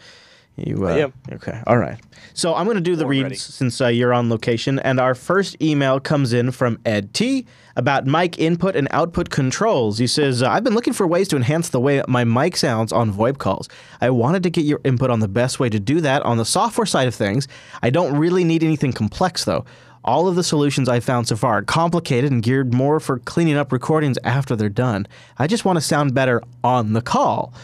[0.57, 0.95] You, uh.
[1.33, 1.99] Okay, all right.
[2.33, 5.15] So I'm going to do the More reads since uh, you're on location, and our
[5.15, 7.47] first email comes in from Ed T
[7.77, 9.99] about mic input and output controls.
[9.99, 12.93] He says, uh, "I've been looking for ways to enhance the way my mic sounds
[12.93, 13.69] on VoIP calls.
[14.01, 16.45] I wanted to get your input on the best way to do that on the
[16.45, 17.49] software side of things.
[17.83, 19.65] I don't really need anything complex though."
[20.07, 23.57] All of the solutions I've found so far are complicated and geared more for cleaning
[23.57, 25.07] up recordings after they're done.
[25.39, 27.55] I just want to sound better on the call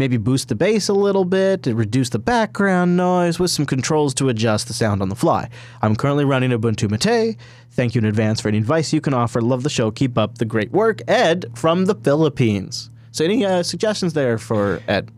[0.00, 4.30] maybe boost the bass a little bit, reduce the background noise with some controls to
[4.30, 5.46] adjust the sound on the fly.
[5.82, 7.36] I'm currently running Ubuntu Mate.
[7.72, 9.42] Thank you in advance for any advice you can offer.
[9.42, 9.90] Love the show.
[9.90, 11.02] Keep up the great work.
[11.06, 12.90] Ed from the Philippines.
[13.12, 15.10] So, any uh, suggestions there for Ed?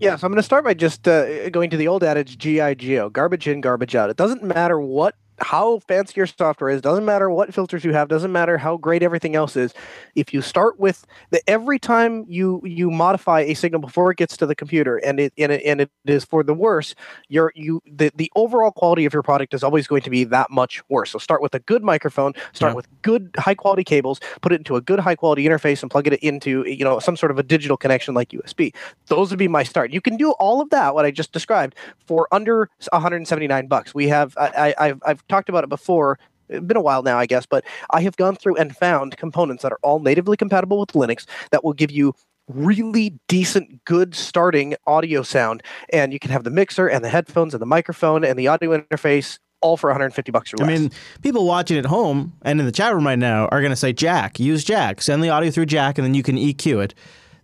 [0.00, 3.12] Yeah, so I'm going to start by just uh, going to the old adage GIGO,
[3.12, 4.08] garbage in, garbage out.
[4.08, 8.08] It doesn't matter what how fancy your software is, doesn't matter what filters you have,
[8.08, 9.74] doesn't matter how great everything else is.
[10.14, 14.36] If you start with the every time you you modify a signal before it gets
[14.38, 16.94] to the computer and it and it, and it is for the worse,
[17.28, 20.50] your you the, the overall quality of your product is always going to be that
[20.50, 21.10] much worse.
[21.10, 22.76] So start with a good microphone, start Yeah.
[22.76, 26.06] with good high quality cables, put it into a good high quality interface and plug
[26.06, 28.74] it into you know some sort of a digital connection like USB.
[29.06, 29.92] Those would be my start.
[29.92, 31.74] You can do all of that what I just described
[32.06, 33.94] for under 179 bucks.
[33.94, 36.18] We have I, I I've I've talked about it before.
[36.48, 39.62] It's been a while now, I guess, but I have gone through and found components
[39.62, 42.14] that are all natively compatible with Linux that will give you
[42.48, 45.62] really decent, good starting audio sound.
[45.92, 48.78] And you can have the mixer and the headphones and the microphone and the audio
[48.78, 52.72] interface all for 150 bucks or I mean, people watching at home and in the
[52.72, 55.00] chat room right now are going to say, Jack, use Jack.
[55.00, 56.94] Send the audio through Jack, and then you can EQ it.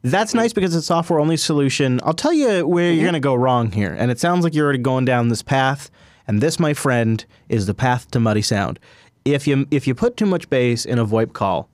[0.02, 2.00] That's nice because it's a software only solution.
[2.02, 2.96] I'll tell you where mm-hmm.
[2.96, 3.94] you're going to go wrong here.
[3.96, 5.90] And it sounds like you're already going down this path.
[6.26, 8.78] And this, my friend, is the path to muddy sound.
[9.24, 11.68] If you if you put too much bass in a VoIP call,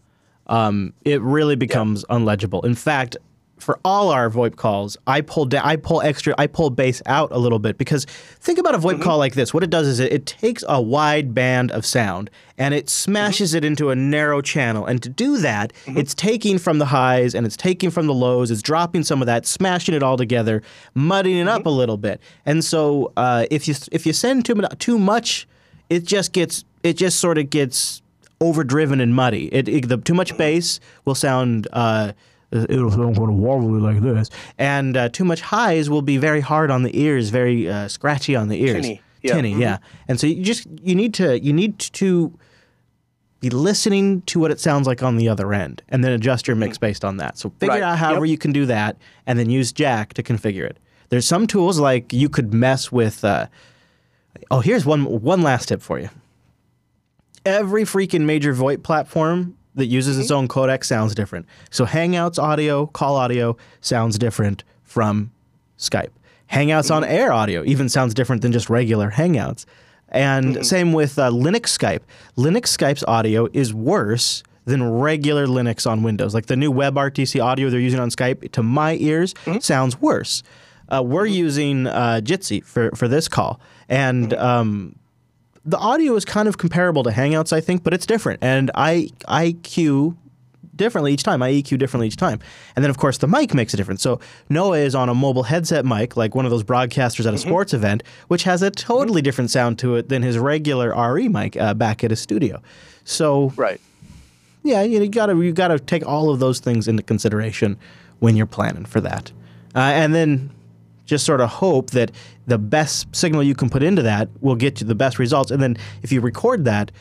[0.47, 2.65] um, it really becomes unlegible.
[2.65, 3.17] In fact,
[3.61, 7.31] for all our VoIP calls, I pull down, I pull extra, I pull bass out
[7.33, 8.05] a little bit because
[8.41, 9.03] think about a VoIP mm-hmm.
[9.03, 9.53] call like this.
[9.53, 13.51] What it does is it, it takes a wide band of sound and it smashes
[13.51, 13.59] mm-hmm.
[13.59, 14.87] it into a narrow channel.
[14.87, 15.99] And to do that, mm-hmm.
[15.99, 18.51] it's taking from the highs and it's taking from the lows.
[18.51, 20.63] It's dropping some of that, smashing it all together,
[20.95, 22.21] muddying it up a little bit.
[22.45, 25.47] And so uh, if you if you send too too much,
[25.89, 28.03] it just gets it just sort of gets
[28.41, 29.53] overdriven and muddy.
[29.53, 31.69] It, it- the too much bass will sound.
[31.73, 32.13] Uh,
[32.51, 36.41] It'll sound kind of wobbly like this, and uh, too much highs will be very
[36.41, 39.35] hard on the ears, very uh, scratchy on the ears, Tinny, yeah.
[39.35, 39.79] tinny, yeah.
[40.09, 42.33] And so you just you need to you need to
[43.41, 46.57] be listening to what it sounds like on the other end, and then adjust your
[46.57, 47.37] mix based on that.
[47.37, 48.31] So figure Right, out however yep.
[48.33, 48.97] you can do that,
[49.27, 50.79] and then use Jack to configure it.
[51.11, 53.25] There's some tools like you could mess with.
[53.25, 53.49] Uh,
[54.51, 56.09] oh, here's one one last tip for you
[57.45, 61.47] every freaking major VoIP platform that uses its own codec sounds different.
[61.71, 65.31] So Hangouts audio, call audio sounds different from
[65.79, 66.11] Skype.
[66.53, 69.65] Hangouts on air audio even sounds different than just regular Hangouts.
[70.11, 72.01] And same with uh, Linux Skype.
[72.37, 76.35] Linux Skype's audio is worse than regular Linux on Windows.
[76.35, 80.43] Like the new WebRTC audio they're using on Skype, to my ears, sounds worse.
[80.89, 83.61] Uh, we're using uh, Jitsi for, for this call.
[83.89, 84.97] And um,
[85.65, 88.43] the audio is kind of comparable to Hangouts, I think, but it's different.
[88.43, 90.17] And I I cue
[90.79, 91.43] differently each time.
[91.43, 92.39] I EQ differently each time.
[92.75, 94.01] And then, of course, the mic makes a difference.
[94.01, 97.39] So Noah is on a mobile headset mic, like one of those broadcasters at a
[97.39, 101.57] sports event, which has a totally different sound to it than his regular RE mic
[101.57, 102.63] uh, back at his studio.
[103.05, 103.81] So right.
[104.63, 107.77] yeah, you gotta you gotta take all of those things into consideration
[108.21, 109.33] when you're planning for that,
[109.75, 110.51] uh, and then
[111.09, 112.13] just sort of hope that
[112.47, 115.51] the best signal you can put into that will get you the best results.
[115.51, 116.93] And then if you record that,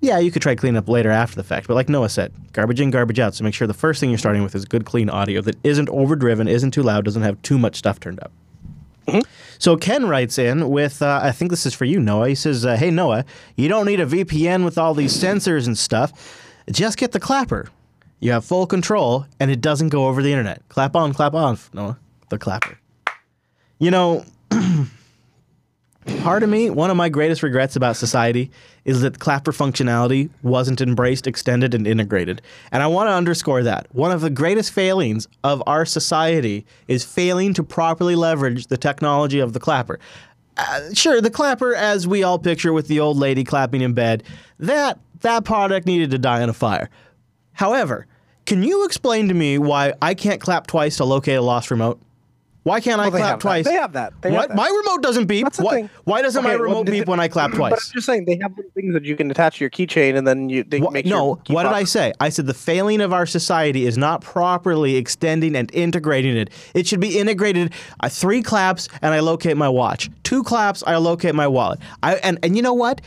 [0.00, 1.66] yeah, you could try clean up later after the fact.
[1.66, 3.34] But like Noah said, garbage in, garbage out.
[3.34, 5.88] So make sure the first thing you're starting with is good, clean audio that isn't
[5.88, 8.30] overdriven, isn't too loud, doesn't have too much stuff turned up.
[9.58, 12.28] So Ken writes in with, uh, I think this is for you, Noah.
[12.28, 13.24] He says, uh, "Hey Noah,
[13.56, 16.12] you don't need a VPN with all these sensors and stuff.
[16.70, 17.68] Just get the clapper.
[18.20, 20.62] You have full control, and it doesn't go over the internet.
[20.68, 21.98] Clap on, clap off, Noah.
[22.30, 22.78] The clapper.
[23.84, 24.24] You know,
[26.22, 28.50] part of me, one of my greatest regrets about society
[28.86, 32.40] is that clapper functionality wasn't embraced, extended, and integrated.
[32.72, 33.86] And I want to underscore that.
[33.94, 39.38] One of the greatest failings of our society is failing to properly leverage the technology
[39.38, 40.00] of the clapper.
[40.56, 44.22] Uh, sure, the clapper, as we all picture with the old lady clapping in bed,
[44.60, 46.88] that that product needed to die in a fire.
[47.52, 48.06] However,
[48.46, 52.00] can you explain to me why I can't clap twice to locate a lost remote?
[52.64, 53.40] Why can't I Well, they clap have that.
[53.42, 53.64] twice?
[53.66, 54.12] They have that.
[54.22, 54.48] They have what?
[54.48, 54.56] that.
[54.56, 55.44] My remote doesn't beep.
[55.44, 55.90] That's the Why, thing.
[56.04, 57.70] why doesn't my Okay, well, remote did beep when I clap twice?
[57.74, 60.16] But I'm just saying they have little things that you can attach to your keychain,
[60.16, 61.72] and then you they Wha- make no, what did.
[61.72, 62.12] I say?
[62.20, 66.48] I said the failing of our society is not properly extending and integrating it.
[66.74, 67.72] It should be integrated.
[68.00, 70.08] Uh, three claps and I locate my watch.
[70.22, 71.80] Two claps, I locate my wallet.
[72.02, 73.02] I and and you know what?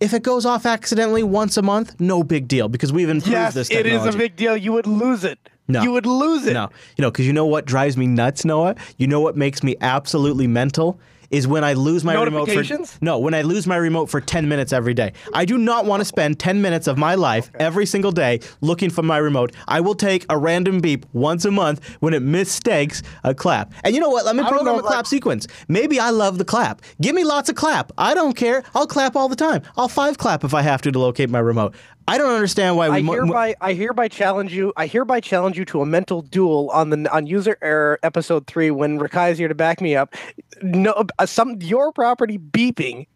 [0.00, 3.54] If it goes off accidentally once a month, no big deal because we've improved Yes,
[3.54, 4.08] this it technology.
[4.10, 4.54] is a big deal.
[4.54, 5.38] You would lose it.
[5.68, 5.82] No.
[5.82, 6.54] You would lose it.
[6.54, 8.76] No, you know, because you know what drives me nuts, Noah.
[8.98, 12.64] You know what makes me absolutely mental is when I lose my remote for
[13.00, 15.12] no, when I lose my remote for ten minutes every day.
[15.34, 18.90] I do not want to spend ten minutes of my life every single day looking
[18.90, 19.52] for my remote.
[19.68, 23.72] I will take a random beep once a month when it mistakes a clap.
[23.84, 24.24] And you know what?
[24.24, 25.46] Let me program a clap sequence.
[25.68, 26.82] Maybe I love the clap.
[27.00, 27.92] Give me lots of clap.
[27.98, 28.62] I don't care.
[28.74, 29.62] I'll clap all the time.
[29.76, 31.74] I'll five clap if I have to to locate my remote.
[32.08, 32.96] I don't understand why we.
[32.96, 34.72] I mo- hereby, I hereby challenge you.
[34.76, 38.70] I hereby challenge you to a mental duel on the on User Error episode three
[38.70, 40.14] when Rikai is here to back me up.
[40.62, 43.06] No, uh, some your property beeping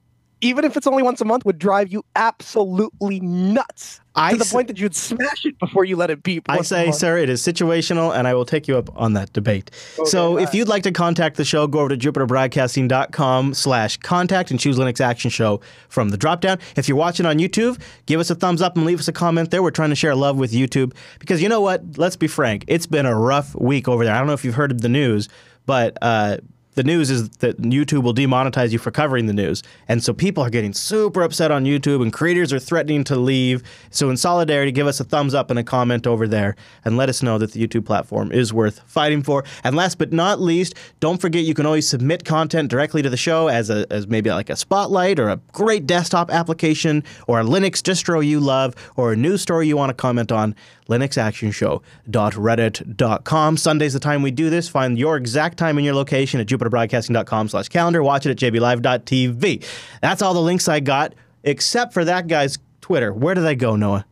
[0.41, 4.45] even if it's only once a month, would drive you absolutely nuts I to the
[4.45, 6.49] s- point that you'd smash it before you let it beep.
[6.49, 9.71] I say, sir, it is situational, and I will take you up on that debate.
[10.05, 14.59] so if you'd like to contact the show, go over to jupiterbroadcasting.com slash contact and
[14.59, 16.59] choose Linux Action Show from the drop-down.
[16.77, 19.51] If you're watching on YouTube, give us a thumbs up and leave us a comment
[19.51, 19.63] there.
[19.63, 21.99] We're trying to share love with YouTube because you know what?
[21.99, 22.65] Let's be frank.
[22.67, 24.15] It's been a rough week over there.
[24.15, 25.29] I don't know if you've heard of the news,
[25.67, 25.97] but...
[26.01, 26.39] Uh,
[26.81, 29.63] the news is that YouTube will demonetize you for covering the news.
[29.87, 33.63] And so people are getting super upset on YouTube and creators are threatening to leave.
[33.91, 37.11] So in solidarity, give us a thumbs up and a comment over there and let
[37.11, 39.45] us know that the YouTube platform is worth fighting for.
[39.63, 43.19] And last but not least, don't forget you can always submit content directly to the
[43.19, 47.45] show as a as maybe like a spotlight or a great desktop application or a
[47.45, 50.55] Linux distro you love or a news story you want to comment on.
[50.89, 53.57] linuxactionshow.reddit.com.
[53.59, 54.67] Sunday's the time we do this.
[54.67, 58.03] Find your exact time and your location at jupiterbroadcasting.com slash calendar.
[58.03, 59.65] Watch it at jblive.tv.
[60.01, 61.15] That's all the links I got,
[61.45, 63.13] except for that guy's Twitter.
[63.13, 64.07] Where do they go, Noah?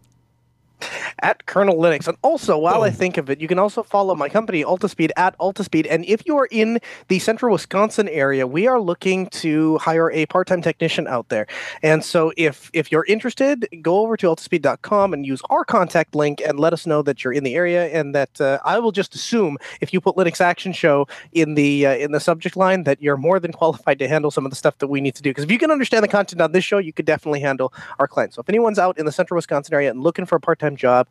[1.21, 2.09] At Kernel Linux.
[2.09, 5.37] And also, while I think of it, you can also follow my company, Altispeed, at
[5.39, 5.87] Altispeed.
[5.89, 10.27] And if you are in the central Wisconsin area, we are looking to hire a
[10.27, 11.47] part-time technician out there.
[11.83, 16.41] And so if if you're interested, go over to altispeed.com and use our contact link
[16.47, 19.15] and let us know that you're in the area and that uh, I will just
[19.15, 23.03] assume if you put Linux Action Show in the uh, in the subject line that
[23.03, 25.31] you're more than qualified to handle some of the stuff that we need to do.
[25.31, 28.09] Because if you can understand the content on this show, you could definitely handle our
[28.09, 28.37] clients.
[28.37, 31.07] So if anyone's out in the central Wisconsin area and looking for a part-time job,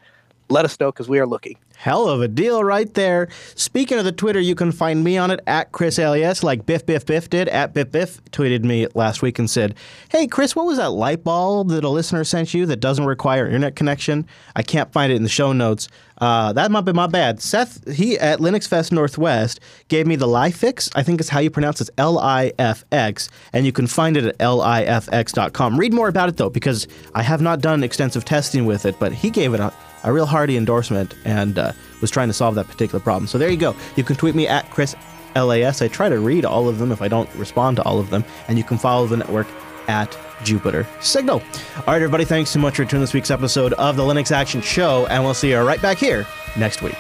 [0.50, 1.58] let us know because we are looking.
[1.78, 3.28] Hell of a deal right there.
[3.54, 6.86] Speaking of the Twitter, you can find me on it at Chris LAS, like Biff
[6.88, 7.48] Biff Biff did.
[7.50, 9.76] At Biff Biff tweeted me last week and said,
[10.10, 13.46] Hey, Chris, what was that light bulb that a listener sent you that doesn't require
[13.46, 14.26] internet connection?
[14.56, 15.88] I can't find it in the show notes.
[16.18, 17.40] Uh, that might be my bad.
[17.40, 20.92] Seth, he at LinuxFest Northwest gave me the LiFix.
[20.96, 21.92] I think is how you pronounce it.
[22.00, 23.30] L I F X.
[23.54, 25.78] And you can find it at lifx.com.
[25.80, 29.14] Read more about it, though, because I have not done extensive testing with it, but
[29.14, 29.72] he gave it a
[30.08, 33.28] a real hearty endorsement and uh, was trying to solve that particular problem.
[33.28, 33.76] So there you go.
[33.98, 34.96] You can tweet me at Chris
[35.36, 35.82] LAS.
[35.82, 38.24] I try to read all of them if I don't respond to all of them,
[38.48, 39.48] and you can follow the network
[39.90, 41.42] at Jupiter Signal.
[41.42, 44.62] All right, everybody, thanks so much for tuning this week's episode of the Linux Action
[44.62, 46.26] Show, and we'll see you right back here
[46.58, 46.96] next week.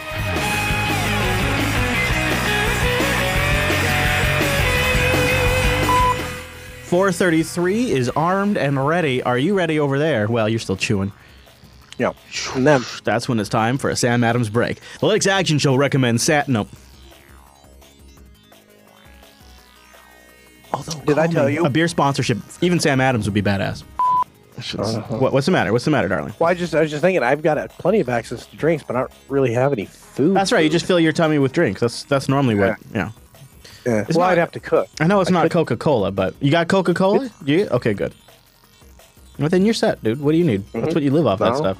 [6.83, 9.21] Four thirty-three is armed and ready.
[9.23, 10.27] Are you ready over there?
[10.27, 11.11] Well, you're still chewing.
[11.97, 12.13] Yeah.
[12.55, 14.79] And then That's when it's time for a Sam Adams break.
[14.99, 16.47] The Linux Action Show recommends Sat.
[16.47, 16.67] No.
[20.73, 21.65] Although, Did I tell you?
[21.65, 22.37] a beer sponsorship?
[22.61, 23.83] Even Sam Adams would be badass.
[25.19, 25.71] What, what's the matter?
[25.71, 26.33] What's the matter, darling?
[26.39, 28.83] Well, I just I was just thinking I've got uh, plenty of access to drinks,
[28.83, 30.35] but I don't really have any food.
[30.35, 30.63] That's right.
[30.63, 31.79] You just fill your tummy with drinks.
[31.81, 32.77] That's that's normally what.
[32.93, 33.11] Yeah.
[33.85, 34.05] Yeah.
[34.07, 34.87] It's well, not- I'd have to cook.
[34.99, 37.29] I know it's I not Coca Cola, but you got Coca Cola?
[37.45, 37.93] You okay?
[37.93, 38.15] Good.
[39.39, 40.19] Well, then you're set, dude.
[40.19, 40.63] What do you need?
[40.73, 41.77] That's what you live off that stuff.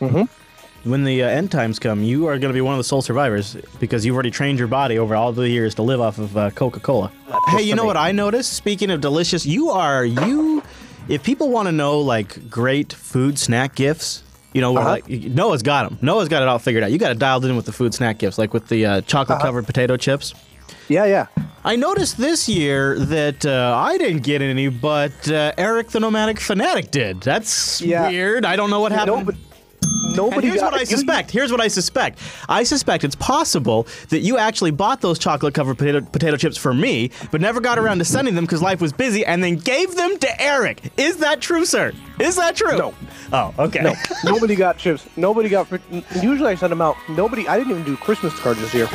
[0.00, 0.90] Mm-hmm.
[0.90, 3.02] When the uh, end times come, you are going to be one of the sole
[3.02, 6.36] survivors because you've already trained your body over all the years to live off of
[6.36, 7.12] uh, Coca Cola.
[7.50, 8.54] Hey, you know what I noticed?
[8.54, 10.62] Speaking of delicious, you are you.
[11.08, 14.90] If people want to know like great food snack gifts, you know, where, Uh-huh.
[14.90, 15.98] like Noah's got them.
[16.02, 16.90] Noah's got it all figured out.
[16.90, 19.40] You got it dialed in with the food snack gifts, like with the uh, chocolate
[19.40, 20.34] covered potato chips.
[20.88, 21.26] Yeah, yeah.
[21.64, 26.40] I noticed this year that uh, I didn't get any, but uh, Eric the Nomadic
[26.40, 27.20] Fanatic did.
[27.20, 28.08] That's Yeah.
[28.08, 28.44] weird.
[28.44, 29.18] I don't know what happened.
[29.18, 31.30] Nobody, and nobody here's what I suspect.
[31.30, 32.18] Here's what I suspect.
[32.48, 36.74] I suspect it's possible that you actually bought those chocolate covered potato, potato chips for
[36.74, 39.94] me, but never got around to sending them because life was busy, and then gave
[39.94, 40.90] them to Eric.
[40.96, 41.92] Is that true, sir?
[42.18, 42.76] Is that true?
[42.76, 42.94] No.
[43.32, 43.82] Oh, okay.
[43.82, 43.94] No,
[44.24, 45.06] nobody got chips.
[45.16, 45.68] Nobody got.
[46.20, 46.96] Usually I send them out.
[47.08, 47.46] Nobody.
[47.46, 48.88] I didn't even do Christmas cards this year.